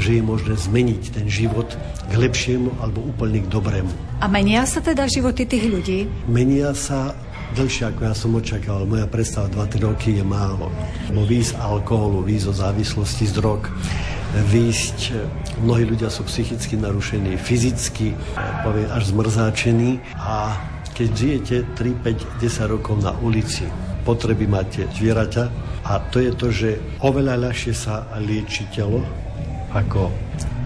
[0.00, 1.68] že je možné zmeniť ten život
[2.08, 3.92] k lepšiemu alebo úplne k dobrému.
[4.18, 5.98] A menia sa teda životy tých ľudí?
[6.26, 7.12] Menia sa
[7.54, 8.88] dlhšie, ako ja som očakával.
[8.88, 10.72] Moja predstava 2-3 roky je málo.
[11.12, 13.68] Bo výjsť alkoholu, výjsť o závislosti z drog,
[14.52, 14.98] výjsť,
[15.64, 18.12] mnohí ľudia sú psychicky narušení, fyzicky,
[18.60, 20.52] poviem, až zmrzáčení a
[20.98, 23.62] keď žijete 3, 5, 10 rokov na ulici,
[24.02, 25.44] potreby máte zvieraťa
[25.86, 26.70] a to je to, že
[27.06, 29.06] oveľa ľahšie sa lieči telo
[29.70, 30.10] ako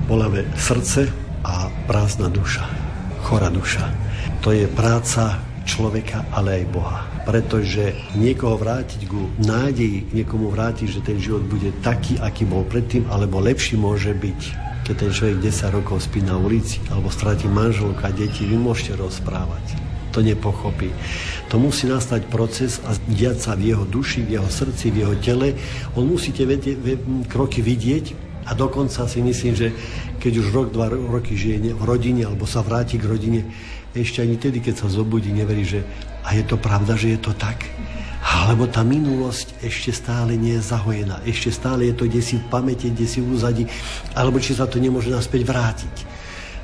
[0.09, 1.05] bolavé srdce
[1.45, 2.65] a prázdna duša,
[3.29, 3.85] chora duša.
[4.41, 5.37] To je práca
[5.69, 7.05] človeka, ale aj Boha.
[7.29, 13.05] Pretože niekoho vrátiť ku nádeji, niekomu vrátiť, že ten život bude taký, aký bol predtým,
[13.13, 18.11] alebo lepší môže byť keď ten človek 10 rokov spí na ulici alebo stratí manželka
[18.11, 20.93] a deti, vy môžete rozprávať to nepochopí.
[21.49, 25.17] To musí nastať proces a diať sa v jeho duši, v jeho srdci, v jeho
[25.19, 25.57] tele.
[25.97, 26.45] On musí tie
[27.33, 28.13] kroky vidieť
[28.47, 29.73] a dokonca si myslím, že
[30.21, 33.41] keď už rok, dva roky žije v rodine alebo sa vráti k rodine,
[33.93, 35.85] ešte ani tedy, keď sa zobudí, neverí, že
[36.25, 37.67] a je to pravda, že je to tak?
[38.23, 42.89] Alebo tá minulosť ešte stále nie je zahojená, ešte stále je to desi v pamäti,
[42.95, 43.67] desi v úzadi,
[44.15, 45.95] alebo či sa to nemôže naspäť vrátiť.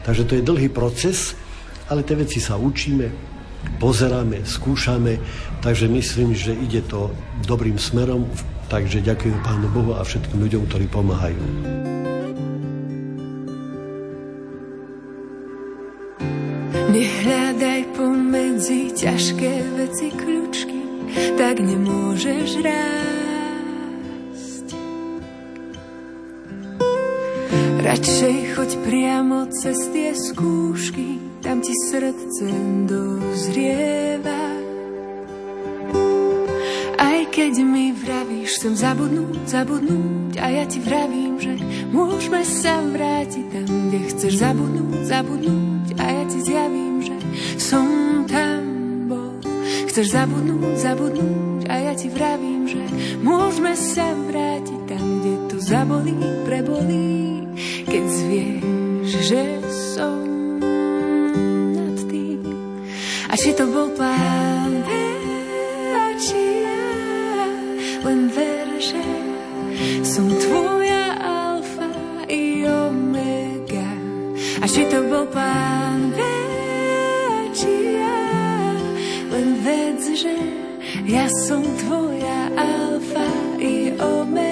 [0.07, 1.35] Takže to je dlhý proces,
[1.91, 3.11] ale tie veci sa učíme,
[3.79, 5.23] pozeráme, skúšame,
[5.63, 7.15] takže myslím, že ide to
[7.47, 8.27] dobrým smerom,
[8.69, 11.41] takže ďakujem Pánu Bohu a všetkým ľuďom, ktorí pomáhajú.
[16.89, 20.81] Nehľadaj pomedzi ťažké veci kľúčky,
[21.39, 23.09] tak nemôžeš rásť.
[27.89, 31.08] Radšej choď priamo cez tie skúšky,
[31.49, 32.45] tam ti srdce
[32.85, 34.45] dozrieva.
[37.01, 41.57] Aj keď mi vravíš, chcem zabudnúť, zabudnúť a ja ti vravím, že
[41.89, 47.17] môžeme sa vrátiť tam, kde chceš zabudnúť, zabudnúť a ja ti zjavím, že
[47.57, 47.89] som
[48.29, 48.61] tam
[49.09, 49.41] bol.
[49.89, 52.85] Chceš zabudnúť, zabudnúť a ja ti vravím, že
[53.25, 56.13] môžeme sa vrátiť tam, kde to zabolí,
[56.45, 57.49] prebolí,
[57.89, 59.58] keď zvieš, že
[63.49, 64.85] či to bol pán,
[66.21, 66.85] či ja
[68.05, 69.01] len ver, že
[70.05, 71.89] som tvoja alfa
[72.29, 73.89] i omega.
[74.61, 76.13] A či to bol pán,
[77.57, 78.21] či ja
[79.33, 80.37] len vedz, že
[81.09, 84.48] ja som tvoja alfa i omega.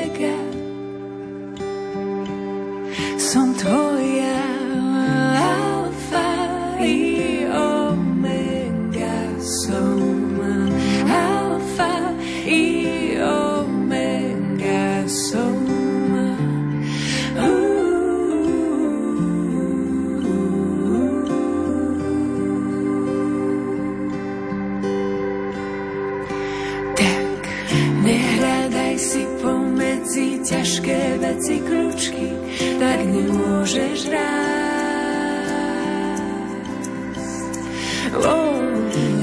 [32.57, 34.57] Tak nemôžeš rásť.
[38.17, 38.57] Oh,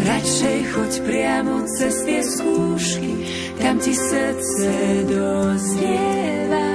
[0.06, 3.12] radšej choď priamo cez tie skúšky,
[3.58, 4.72] tam ti srdce
[5.10, 6.68] doznieva.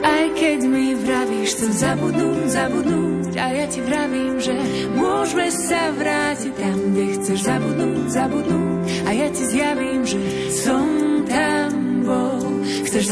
[0.00, 4.56] Aj keď mi vravíš, chcem zabudnúť, zabudnúť a ja ti vravím, že
[4.96, 10.18] môžeme sa vrátiť tam, kde chceš zabudnúť, zabudnúť a ja ti zjavím, že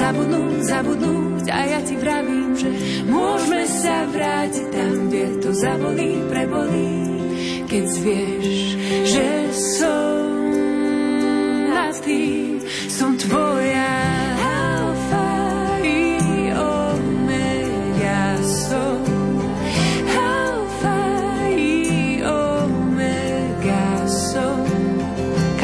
[0.08, 2.68] zabudnúť, zabudnúť a ja ti vravím, že
[3.04, 6.92] môžeme sa vrátiť tam, kde to zabolí, prebolí.
[7.68, 8.56] Keď zvieš,
[9.04, 10.07] že som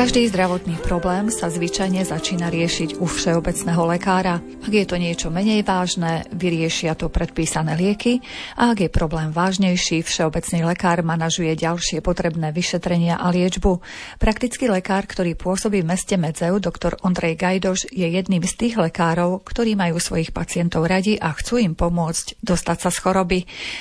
[0.05, 4.37] Každý zdravotný problém sa zvyčajne začína riešiť u všeobecného lekára.
[4.37, 8.21] Ak je to niečo menej vážne, vyriešia to predpísané lieky
[8.53, 13.81] a ak je problém vážnejší, všeobecný lekár manažuje ďalšie potrebné vyšetrenia a liečbu.
[14.21, 19.41] Praktický lekár, ktorý pôsobí v meste Medzeu, doktor Ondrej Gajdoš, je jedným z tých lekárov,
[19.41, 23.39] ktorí majú svojich pacientov radi a chcú im pomôcť dostať sa z choroby.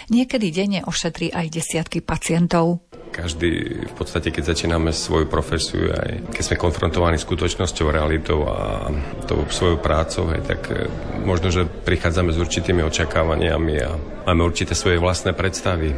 [0.08, 2.80] Niekedy denne ošetrí aj desiatky pacientov.
[3.14, 3.50] Každý
[3.88, 8.90] v podstate, keď začíname svoju profesiu, aj keď sme konfrontovaní skutočnosťou, realitou a
[9.30, 10.90] tou svojou prácou, aj, tak e,
[11.22, 13.90] možno, že prichádzame s určitými očakávaniami a
[14.26, 15.94] máme určité svoje vlastné predstavy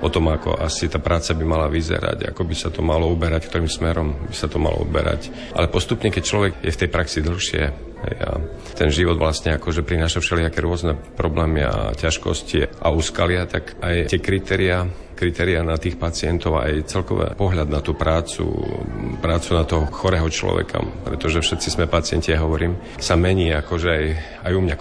[0.00, 3.46] o tom, ako asi tá práca by mala vyzerať, ako by sa to malo uberať,
[3.48, 5.28] ktorým smerom by sa to malo uberať.
[5.52, 8.40] Ale postupne, keď človek je v tej praxi dlhšie, a
[8.80, 14.20] ten život vlastne akože prináša všelijaké rôzne problémy a ťažkosti a úskalia, tak aj tie
[14.24, 14.88] kritéria
[15.20, 18.48] kritéria na tých pacientov a aj celkové pohľad na tú prácu,
[19.20, 24.04] prácu na toho chorého človeka, pretože všetci sme pacienti, ja hovorím, sa mení akože aj,
[24.48, 24.76] aj u mňa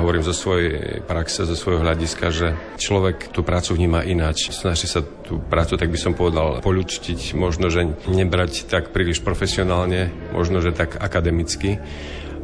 [0.00, 2.48] hovorím zo svojej praxe, zo svojho hľadiska, že
[2.80, 4.50] človek tú prácu vníma ináč.
[4.50, 10.10] Snaží sa tú prácu, tak by som povedal, poľučtiť, možno, že nebrať tak príliš profesionálne,
[10.34, 11.78] možno, že tak akademicky,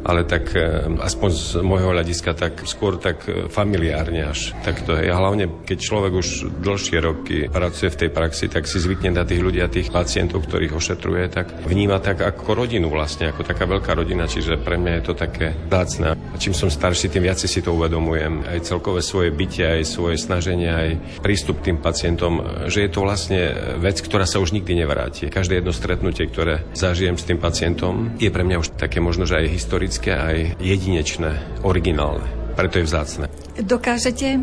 [0.05, 0.61] ale tak e,
[1.01, 4.57] aspoň z môjho hľadiska tak skôr tak e, familiárne až.
[4.65, 5.13] Tak to je.
[5.13, 6.29] A hlavne, keď človek už
[6.65, 10.49] dlhšie roky pracuje v tej praxi, tak si zvykne na tých ľudí a tých pacientov,
[10.49, 14.93] ktorých ošetruje, tak vníma tak ako rodinu vlastne, ako taká veľká rodina, čiže pre mňa
[15.01, 16.17] je to také dácne.
[16.17, 18.49] A čím som starší, tým viac si to uvedomujem.
[18.49, 20.89] Aj celkové svoje bytie, aj svoje snaženie, aj
[21.21, 22.41] prístup tým pacientom,
[22.73, 23.41] že je to vlastne
[23.83, 25.29] vec, ktorá sa už nikdy nevráti.
[25.29, 29.37] Každé jedno stretnutie, ktoré zažijem s tým pacientom, je pre mňa už také možno, že
[29.37, 31.31] aj historické historické aj jedinečné,
[31.67, 32.23] originálne.
[32.55, 33.27] Preto je vzácne.
[33.59, 34.39] Dokážete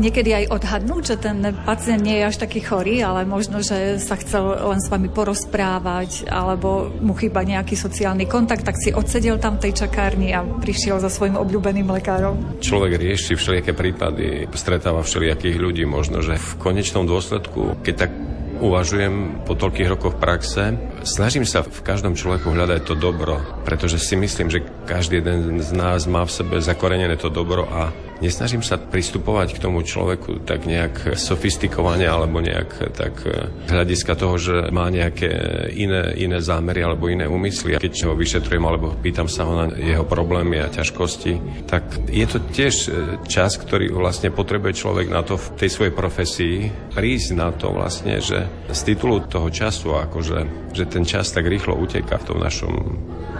[0.00, 4.16] niekedy aj odhadnúť, že ten pacient nie je až taký chorý, ale možno, že sa
[4.16, 9.60] chcel len s vami porozprávať, alebo mu chýba nejaký sociálny kontakt, tak si odsedel tam
[9.60, 12.56] v tej čakárni a prišiel za svojim obľúbeným lekárom.
[12.64, 18.10] Človek rieši všelijaké prípady, stretáva všelijakých ľudí, možno, že v konečnom dôsledku, keď tak
[18.58, 20.74] uvažujem po toľkých rokoch praxe.
[21.06, 25.70] Snažím sa v každom človeku hľadať to dobro, pretože si myslím, že každý jeden z
[25.74, 30.66] nás má v sebe zakorenené to dobro a Nesnažím sa pristupovať k tomu človeku tak
[30.66, 35.30] nejak sofistikovane alebo nejak tak e, hľadiska toho, že má nejaké
[35.78, 37.78] iné, iné zámery alebo iné úmysly.
[37.78, 42.38] Keď ho vyšetrujem alebo pýtam sa ho na jeho problémy a ťažkosti, tak je to
[42.50, 42.88] tiež e,
[43.30, 46.56] čas, ktorý vlastne potrebuje človek na to v tej svojej profesii
[46.90, 51.78] prísť na to vlastne, že z titulu toho času, akože, že ten čas tak rýchlo
[51.78, 52.74] uteká v tom našom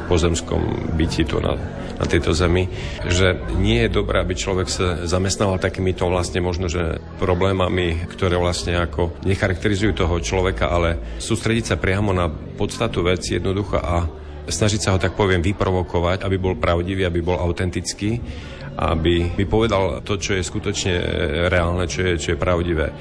[0.09, 1.55] pozemskom byti tu na,
[2.01, 2.65] na tejto zemi,
[3.05, 8.77] že nie je dobré, aby človek sa zamestnával takýmito vlastne možno, že problémami, ktoré vlastne
[8.77, 14.05] ako necharakterizujú toho človeka, ale sústrediť sa priamo na podstatu veci jednoducho a
[14.49, 18.21] snažiť sa ho tak poviem vyprovokovať, aby bol pravdivý, aby bol autentický,
[18.79, 20.95] aby mi povedal to, čo je skutočne
[21.51, 22.95] reálne, čo je, čo je pravdivé.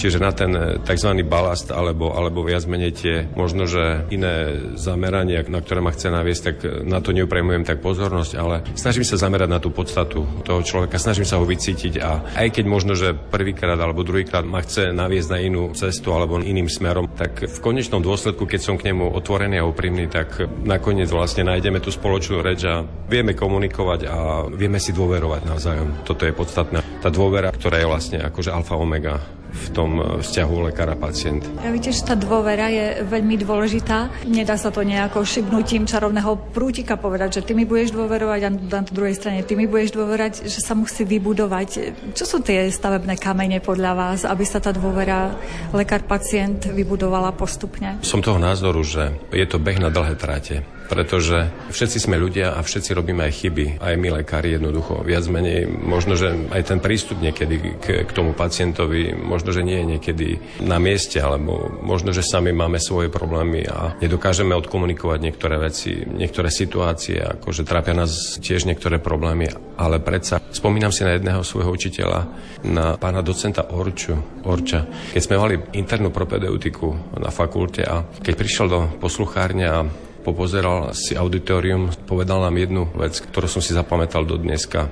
[0.00, 1.10] Čiže na ten tzv.
[1.28, 6.42] balast alebo, alebo viac menej tie možno, že iné zamerania, na ktoré ma chce naviesť,
[6.48, 6.56] tak
[6.88, 11.28] na to neupremujem tak pozornosť, ale snažím sa zamerať na tú podstatu toho človeka, snažím
[11.28, 15.38] sa ho vycítiť a aj keď možno, že prvýkrát alebo druhýkrát ma chce naviesť na
[15.44, 19.68] inú cestu alebo iným smerom, tak v konečnom dôsledku, keď som k nemu otvorený a
[19.68, 24.16] úprimný, tak nakoniec vlastne nájdeme tú spoločnú reč a vieme komunikovať a
[24.48, 26.06] vieme si dôverovať navzájom.
[26.06, 26.84] Toto je podstatné.
[27.00, 29.18] Tá dôvera, ktorá je vlastne akože alfa omega
[29.50, 31.42] v tom e, vzťahu lekára-pacient.
[31.62, 34.22] Ja že tá dôvera je veľmi dôležitá.
[34.30, 38.80] Nedá sa to nejako šibnutím čarovného prútika povedať, že ty mi budeš dôverovať a na
[38.86, 41.68] druhej strane ty mi budeš dôverať, že sa musí vybudovať.
[42.14, 45.34] Čo sú tie stavebné kamene podľa vás, aby sa tá dôvera
[45.74, 47.98] lekár-pacient vybudovala postupne?
[48.06, 52.60] Som toho názoru, že je to beh na dlhé tráte pretože všetci sme ľudia a
[52.66, 55.06] všetci robíme aj chyby, aj my lekári jednoducho.
[55.06, 59.78] Viac menej, možno, že aj ten prístup niekedy k, k tomu pacientovi, možno, že nie
[59.78, 60.28] je niekedy
[60.66, 66.50] na mieste, alebo možno, že sami máme svoje problémy a nedokážeme odkomunikovať niektoré veci, niektoré
[66.50, 69.46] situácie, akože trápia nás tiež niektoré problémy,
[69.78, 72.20] ale predsa spomínam si na jedného svojho učiteľa,
[72.66, 78.66] na pána docenta Orču, Orča, keď sme mali internú propedeutiku na fakulte a keď prišiel
[78.66, 79.78] do posluchárne a
[80.20, 84.88] popozeral si auditorium, povedal nám jednu vec, ktorú som si zapamätal do dneska.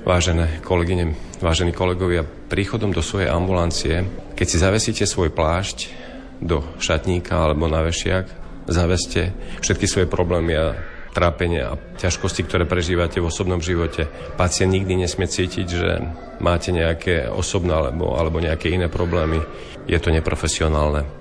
[0.00, 1.12] Vážené kolegyne,
[1.44, 5.92] vážení kolegovia, príchodom do svojej ambulancie, keď si zavesíte svoj plášť
[6.40, 8.24] do šatníka alebo na vešiak,
[8.64, 10.66] zaveste všetky svoje problémy a
[11.12, 14.08] trápenia a ťažkosti, ktoré prežívate v osobnom živote.
[14.40, 15.90] Pacient nikdy nesmie cítiť, že
[16.40, 19.42] máte nejaké osobné alebo, alebo nejaké iné problémy.
[19.90, 21.19] Je to neprofesionálne.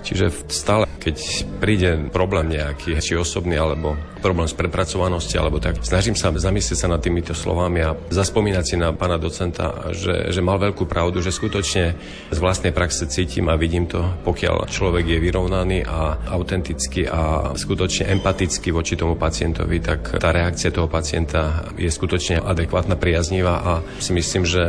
[0.00, 1.16] Čiže stále, keď
[1.60, 6.88] príde problém nejaký, či osobný, alebo problém s prepracovanosti, alebo tak, snažím sa zamyslieť sa
[6.88, 11.34] nad týmito slovami a zaspomínať si na pána docenta, že, že mal veľkú pravdu, že
[11.34, 11.84] skutočne
[12.30, 18.12] z vlastnej praxe cítim a vidím to, pokiaľ človek je vyrovnaný a autentický a skutočne
[18.20, 24.12] empatický voči tomu pacientovi, tak tá reakcia toho pacienta je skutočne adekvátna, priaznivá a si
[24.12, 24.62] myslím, že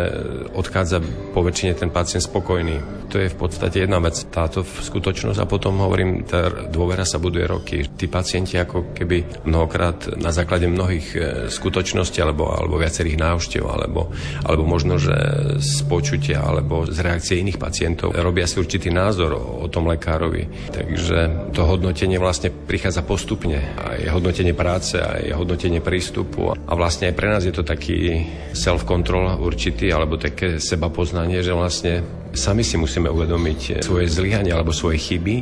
[0.56, 1.04] odchádza
[1.36, 2.80] po väčšine ten pacient spokojný.
[3.12, 7.44] To je v podstate jedna vec, táto skutočnosť a potom hovorím, tá dôvera sa buduje
[7.44, 7.84] roky.
[7.84, 11.20] Tí pacienti ako keby mnohokrát na základe mnohých e,
[11.50, 14.14] skutočností alebo, alebo viacerých návštev alebo,
[14.46, 15.14] alebo možno, že
[15.58, 20.74] z počutia alebo z reakcie iných pacientov robia si určitý názor o, o tom lekárovi.
[20.74, 23.58] Takže to hodnotenie vlastne prichádza postupne.
[23.78, 26.54] Aj hodnotenie práce, aj hodnotenie prístupu.
[26.54, 31.54] A vlastne aj pre nás je to taký self-control určitý alebo také seba poznanie, že
[31.54, 35.36] vlastne Sami si musíme uvedomiť svoje zlyhanie alebo svoje chyby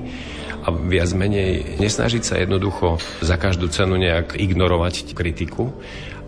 [0.70, 5.74] a viac menej nesnažiť sa jednoducho za každú cenu nejak ignorovať kritiku,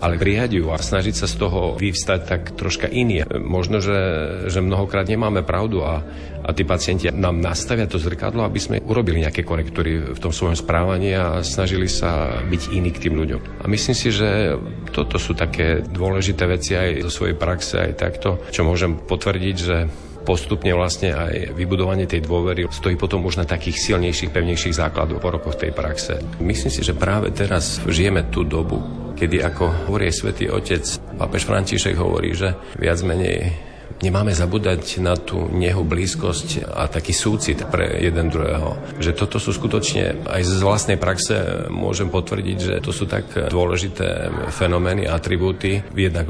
[0.02, 3.22] ale prijať ju a snažiť sa z toho vyvstať tak troška iný.
[3.38, 4.02] Možno, že,
[4.50, 6.02] že mnohokrát nemáme pravdu a,
[6.42, 10.58] a tí pacienti nám nastavia to zrkadlo, aby sme urobili nejaké korektúry v tom svojom
[10.58, 13.62] správaní a snažili sa byť iní k tým ľuďom.
[13.62, 14.58] A myslím si, že
[14.89, 19.86] toto sú také dôležité veci aj zo svojej praxe, aj takto, čo môžem potvrdiť, že
[20.22, 25.30] postupne vlastne aj vybudovanie tej dôvery stojí potom už na takých silnejších, pevnejších základoch po
[25.34, 26.22] rokoch tej praxe.
[26.42, 28.82] Myslím si, že práve teraz žijeme tú dobu,
[29.18, 30.84] kedy ako hovorí svätý Otec,
[31.18, 33.71] pápež František hovorí, že viac menej
[34.02, 38.97] nemáme zabúdať na tú nehu blízkosť a taký súcit pre jeden druhého.
[38.97, 44.30] Že toto sú skutočne, aj z vlastnej praxe môžem potvrdiť, že to sú tak dôležité
[44.49, 46.28] fenomény, atribúty, jednak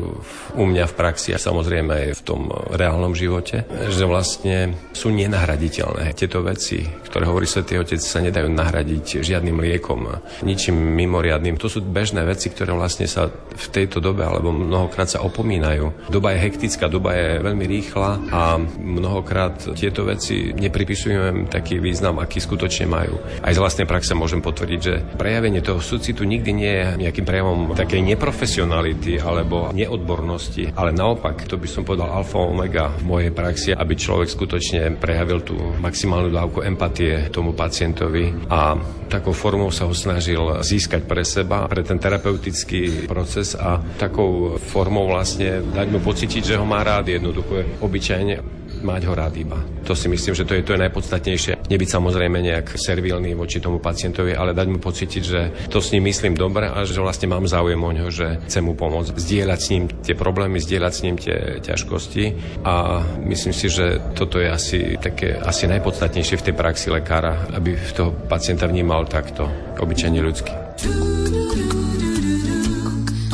[0.55, 6.11] u mňa v praxi a samozrejme aj v tom reálnom živote, že vlastne sú nenahraditeľné.
[6.13, 10.11] Tieto veci, ktoré hovorí Svetý Otec, sa nedajú nahradiť žiadnym liekom,
[10.43, 11.55] ničím mimoriadným.
[11.55, 16.11] To sú bežné veci, ktoré vlastne sa v tejto dobe alebo mnohokrát sa opomínajú.
[16.11, 22.17] Doba je hektická, doba je veľmi veľmi rýchla a mnohokrát tieto veci nepripisujem taký význam,
[22.17, 23.21] aký skutočne majú.
[23.45, 27.77] Aj z vlastnej praxe môžem potvrdiť, že prejavenie toho súcitu nikdy nie je nejakým prejavom
[27.77, 33.69] takej neprofesionality alebo neodbornosti, ale naopak, to by som povedal alfa omega v mojej praxi,
[33.77, 38.73] aby človek skutočne prejavil tú maximálnu dávku empatie tomu pacientovi a
[39.11, 45.11] takou formou sa ho snažil získať pre seba, pre ten terapeutický proces a takou formou
[45.11, 49.59] vlastne dať mu pocítiť, že ho má rád jednoducho je obyčajne mať ho rád iba.
[49.85, 51.67] To si myslím, že to je to je najpodstatnejšie.
[51.69, 55.39] Nebyť samozrejme nejak servilný voči tomu pacientovi, ale dať mu pocítiť, že
[55.69, 58.73] to s ním myslím dobre a že vlastne mám záujem o ňo, že chcem mu
[58.73, 59.13] pomôcť.
[59.17, 62.25] Zdieľať s ním tie problémy, zdieľať s ním tie ťažkosti
[62.65, 67.77] a myslím si, že toto je asi také asi najpodstatnejšie v tej praxi lekára, aby
[67.93, 69.45] toho pacienta vnímal takto,
[69.77, 70.53] obyčajne ľudský.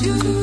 [0.08, 0.37] Svoj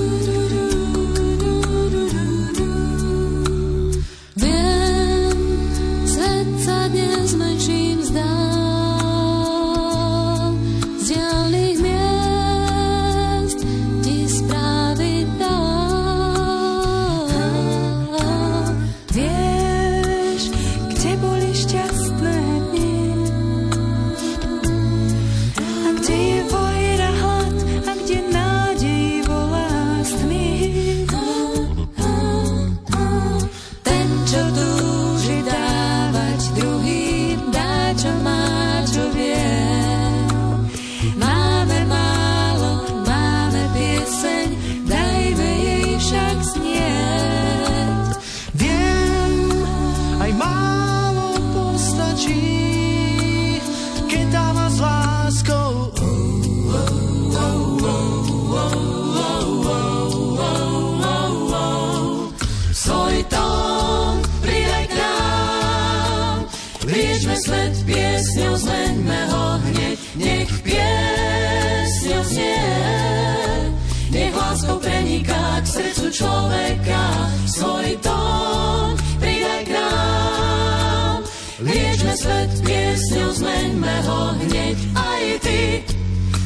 [76.15, 77.03] človeka
[77.51, 81.19] svoj tón pridaj k nám.
[81.59, 84.79] Liečme svet piesňou, zmeňme ho hneď.
[84.95, 85.83] Aj ty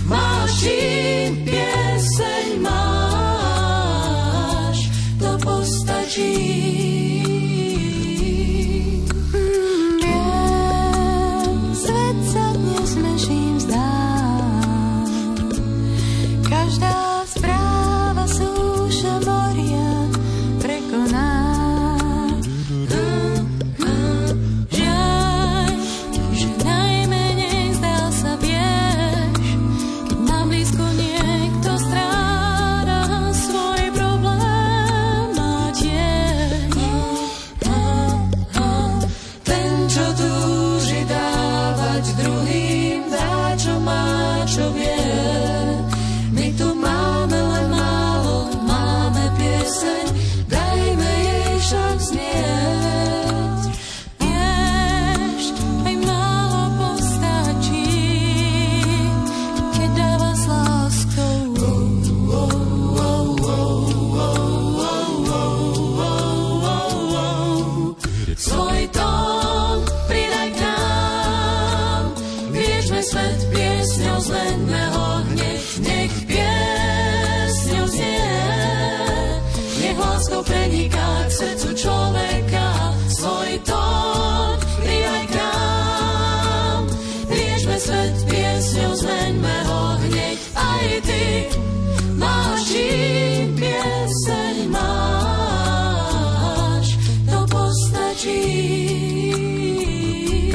[0.09, 1.78] máš čím piesť.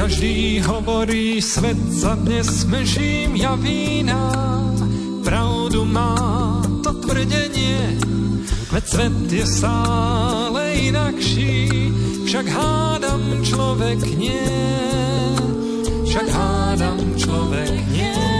[0.04, 4.28] Každý hovorí, svet sa dnes mežím javína.
[5.24, 6.12] Pravdu má
[6.84, 7.96] to tvrdenie,
[8.68, 10.60] veď svet je stále
[10.92, 11.72] inakší.
[12.28, 14.44] Však hádam človek nie,
[16.04, 18.33] však hádam človek nie.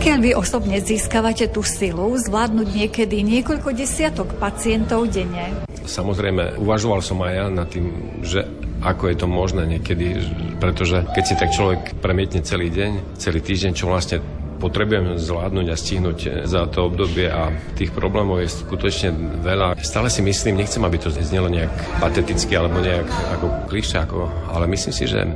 [0.00, 5.52] Odkiaľ vy osobne získavate tú silu zvládnuť niekedy niekoľko desiatok pacientov denne?
[5.84, 8.48] Samozrejme, uvažoval som aj ja nad tým, že
[8.80, 10.24] ako je to možné niekedy,
[10.56, 14.24] pretože keď si tak človek premietne celý deň, celý týždeň, čo vlastne
[14.56, 19.12] potrebujem zvládnuť a stihnúť za to obdobie a tých problémov je skutočne
[19.44, 19.84] veľa.
[19.84, 23.04] Stále si myslím, nechcem, aby to znelo nejak pateticky alebo nejak
[23.36, 25.28] ako klišé, ako, ale myslím si, že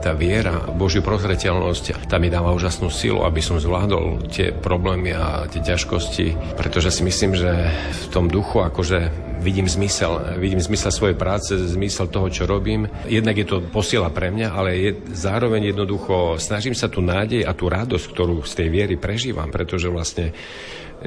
[0.00, 5.44] tá viera, Božiu prozreteľnosť, tá mi dáva úžasnú silu, aby som zvládol tie problémy a
[5.46, 11.16] tie ťažkosti, pretože si myslím, že v tom duchu akože vidím zmysel, vidím zmysel svojej
[11.16, 12.88] práce, zmysel toho, čo robím.
[13.08, 17.56] Jednak je to posiela pre mňa, ale je zároveň jednoducho, snažím sa tú nádej a
[17.56, 20.36] tú radosť, ktorú z tej viery prežívam, pretože vlastne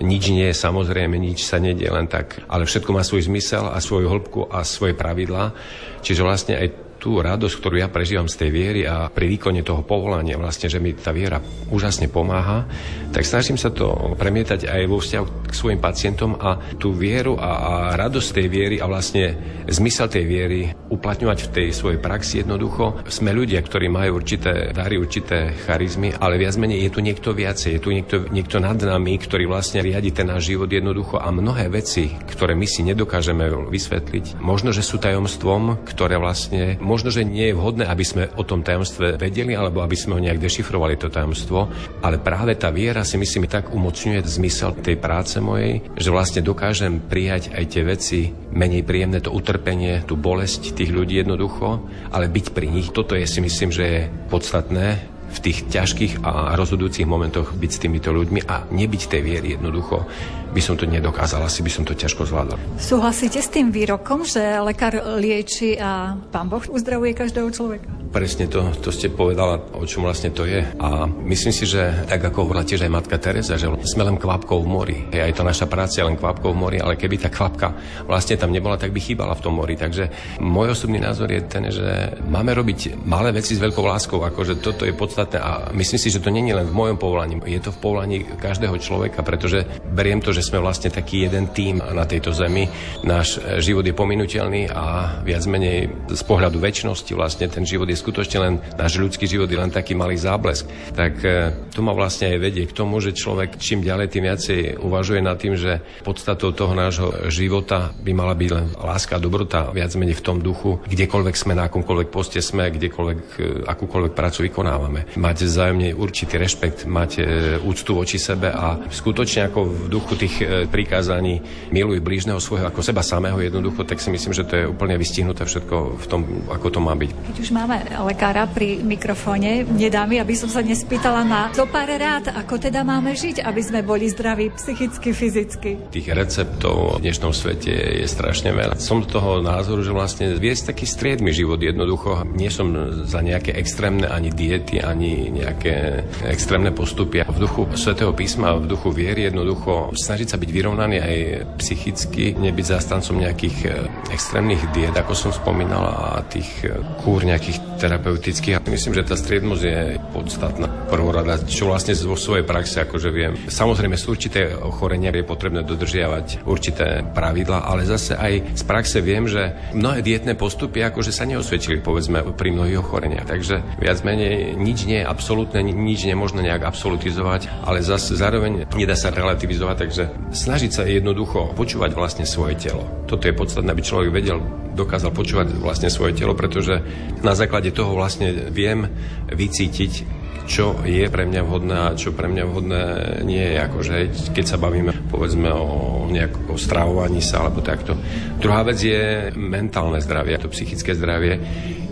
[0.02, 3.78] nič nie je samozrejme, nič sa nedie len tak, ale všetko má svoj zmysel a
[3.78, 5.54] svoju hĺbku a svoje pravidlá.
[6.02, 6.68] Čiže vlastne aj
[7.04, 10.80] tú radosť, ktorú ja prežívam z tej viery a pri výkone toho povolania, vlastne, že
[10.80, 12.64] mi tá viera úžasne pomáha,
[13.12, 17.52] tak snažím sa to premietať aj vo vzťahu k svojim pacientom a tú vieru a,
[17.60, 19.36] a radosť tej viery a vlastne
[19.68, 23.04] zmysel tej viery uplatňovať v tej svojej praxi jednoducho.
[23.12, 27.76] Sme ľudia, ktorí majú určité dary, určité charizmy, ale viac menej je tu niekto viacej,
[27.76, 31.68] je tu niekto, niekto nad nami, ktorý vlastne riadi ten náš život jednoducho a mnohé
[31.68, 37.50] veci, ktoré my si nedokážeme vysvetliť, možno, že sú tajomstvom, ktoré vlastne možno, že nie
[37.50, 41.10] je vhodné, aby sme o tom tajomstve vedeli, alebo aby sme ho nejak dešifrovali, to
[41.10, 41.66] tajomstvo,
[42.06, 47.02] ale práve tá viera si myslím tak umocňuje zmysel tej práce mojej, že vlastne dokážem
[47.02, 48.20] prijať aj tie veci
[48.54, 51.82] menej príjemné, to utrpenie, tú bolesť tých ľudí jednoducho,
[52.14, 52.94] ale byť pri nich.
[52.94, 57.82] Toto je si myslím, že je podstatné v tých ťažkých a rozhodujúcich momentoch byť s
[57.82, 60.06] týmito ľuďmi a nebyť tej viery jednoducho
[60.54, 62.62] by som to nedokázal, asi by som to ťažko zvládol.
[62.78, 67.90] Súhlasíte s tým výrokom, že lekár lieči a pán Boh uzdravuje každého človeka?
[68.14, 70.62] Presne to, to ste povedala, o čom vlastne to je.
[70.78, 74.62] A myslím si, že tak ako hovorila tiež aj matka Teresa, že sme len kvapkou
[74.62, 74.98] v mori.
[75.10, 77.74] Je aj to naša práca je len kvapkou v mori, ale keby tá kvapka
[78.06, 79.74] vlastne tam nebola, tak by chýbala v tom mori.
[79.74, 84.62] Takže môj osobný názor je ten, že máme robiť malé veci s veľkou láskou, akože
[84.62, 87.62] toto je podstatné a myslím si, že to nie je len v mojom povolaní, je
[87.66, 92.04] to v povolaní každého človeka, pretože beriem to, že sme vlastne taký jeden tým na
[92.04, 92.68] tejto zemi.
[93.08, 98.38] Náš život je pominuteľný a viac menej z pohľadu väčšnosti vlastne ten život je skutočne
[98.44, 100.68] len, náš ľudský život je len taký malý záblesk.
[100.92, 101.30] Tak e,
[101.72, 105.38] to ma vlastne aj vedie k tomu, že človek čím ďalej, tým viacej uvažuje nad
[105.40, 110.20] tým, že podstatou toho nášho života by mala byť len láska a dobrota, viac menej
[110.20, 115.16] v tom duchu, kdekoľvek sme, na akomkoľvek poste sme, kdekoľvek, e, akúkoľvek prácu vykonávame.
[115.16, 117.22] Mať vzájomne určitý rešpekt, mať e,
[117.62, 120.33] úctu voči sebe a skutočne ako v duchu tých
[120.72, 124.98] prikázaní miluj blížneho svojho ako seba samého jednoducho, tak si myslím, že to je úplne
[124.98, 127.10] vystihnuté všetko v tom, ako to má byť.
[127.34, 127.78] Keď už máme
[128.08, 129.66] lekára pri mikrofóne.
[129.68, 133.62] Nedá mi, aby som sa nespýtala na zo pár rád, ako teda máme žiť, aby
[133.62, 135.72] sme boli zdraví psychicky, fyzicky.
[135.92, 138.80] Tých receptov v dnešnom svete je strašne veľa.
[138.80, 142.24] Som toho názoru, že vlastne viesť taký striedmy život jednoducho.
[142.34, 142.72] Nie som
[143.04, 147.26] za nejaké extrémne ani diety, ani nejaké extrémne postupy.
[147.28, 149.92] V duchu svätého písma, v duchu viery jednoducho
[150.24, 151.18] snažiť sa byť vyrovnaný aj
[151.60, 153.70] psychicky, nebyť zástancom nejakých e,
[154.16, 158.64] extrémnych diet, ako som spomínal, a tých e, kúr nejakých terapeutických.
[158.72, 160.72] Myslím, že tá striednosť je podstatná.
[160.88, 163.36] Prvorada, čo vlastne vo svojej praxi akože viem.
[163.52, 169.28] Samozrejme, sú určité ochorenia je potrebné dodržiavať určité pravidla, ale zase aj z praxe viem,
[169.28, 173.28] že mnohé dietné postupy akože sa neosvedčili, povedzme, pri mnohých ochoreniach.
[173.28, 178.96] Takže viac menej nič nie je absolútne, nič nemôžno nejak absolutizovať, ale zase zároveň nedá
[178.96, 182.86] sa relativizovať, takže snažiť sa jednoducho počúvať vlastne svoje telo.
[183.06, 184.40] Toto je podstatné, aby človek vedel,
[184.74, 186.82] dokázal počúvať vlastne svoje telo, pretože
[187.22, 188.90] na základe toho vlastne viem
[189.30, 192.84] vycítiť, čo je pre mňa vhodné a čo pre mňa vhodné
[193.24, 193.58] nie je.
[193.64, 193.96] Akože,
[194.36, 197.94] keď sa bavíme povedzme o nejakom stravovaní sa alebo takto.
[198.42, 201.38] Druhá vec je mentálne zdravie, to psychické zdravie.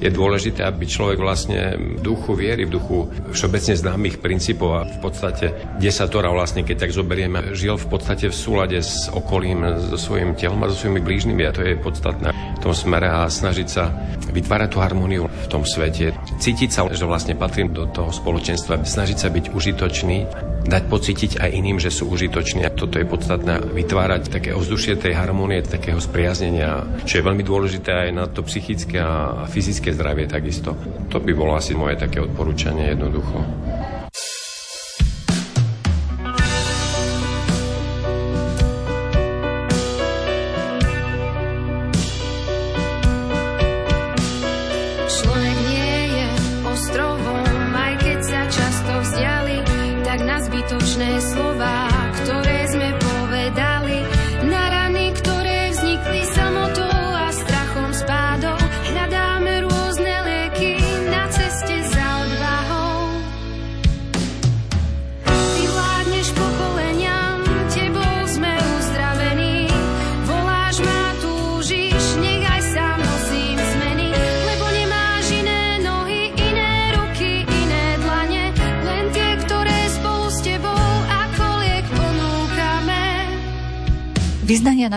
[0.01, 4.97] Je dôležité, aby človek vlastne v duchu viery, v duchu všeobecne známych princípov a v
[4.97, 9.61] podstate desatora vlastne, keď tak zoberieme, žil v podstate v súlade s okolím,
[9.93, 13.29] so svojím telom a so svojimi blížnymi a to je podstatné v tom smere a
[13.29, 13.93] snažiť sa
[14.33, 16.17] vytvárať tú harmóniu v tom svete.
[16.41, 20.17] Cítiť sa, že vlastne patrím do toho spoločenstva, snažiť sa byť užitočný,
[20.65, 22.65] dať pocítiť aj iným, že sú užitoční.
[22.65, 28.07] A toto je podstatné vytvárať také ovzdušie tej harmónie, takého spriaznenia, čo je veľmi dôležité
[28.07, 30.77] aj na to psychické a fyzické zdravie takisto.
[31.09, 33.41] To by bolo asi moje také odporúčanie jednoducho.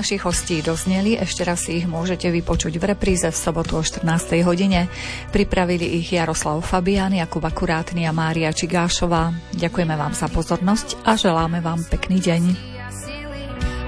[0.05, 4.05] Našich hostí dozneli, ešte raz si ich môžete vypočuť v repríze v sobotu o 14.
[4.45, 4.93] hodine.
[5.33, 9.33] Pripravili ich Jaroslav Fabian, Jakub Akurátny a Mária Čigášová.
[9.57, 12.43] Ďakujeme vám za pozornosť a želáme vám pekný deň.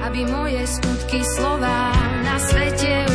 [0.08, 1.92] Aby moje skutky slova
[2.24, 3.05] na svete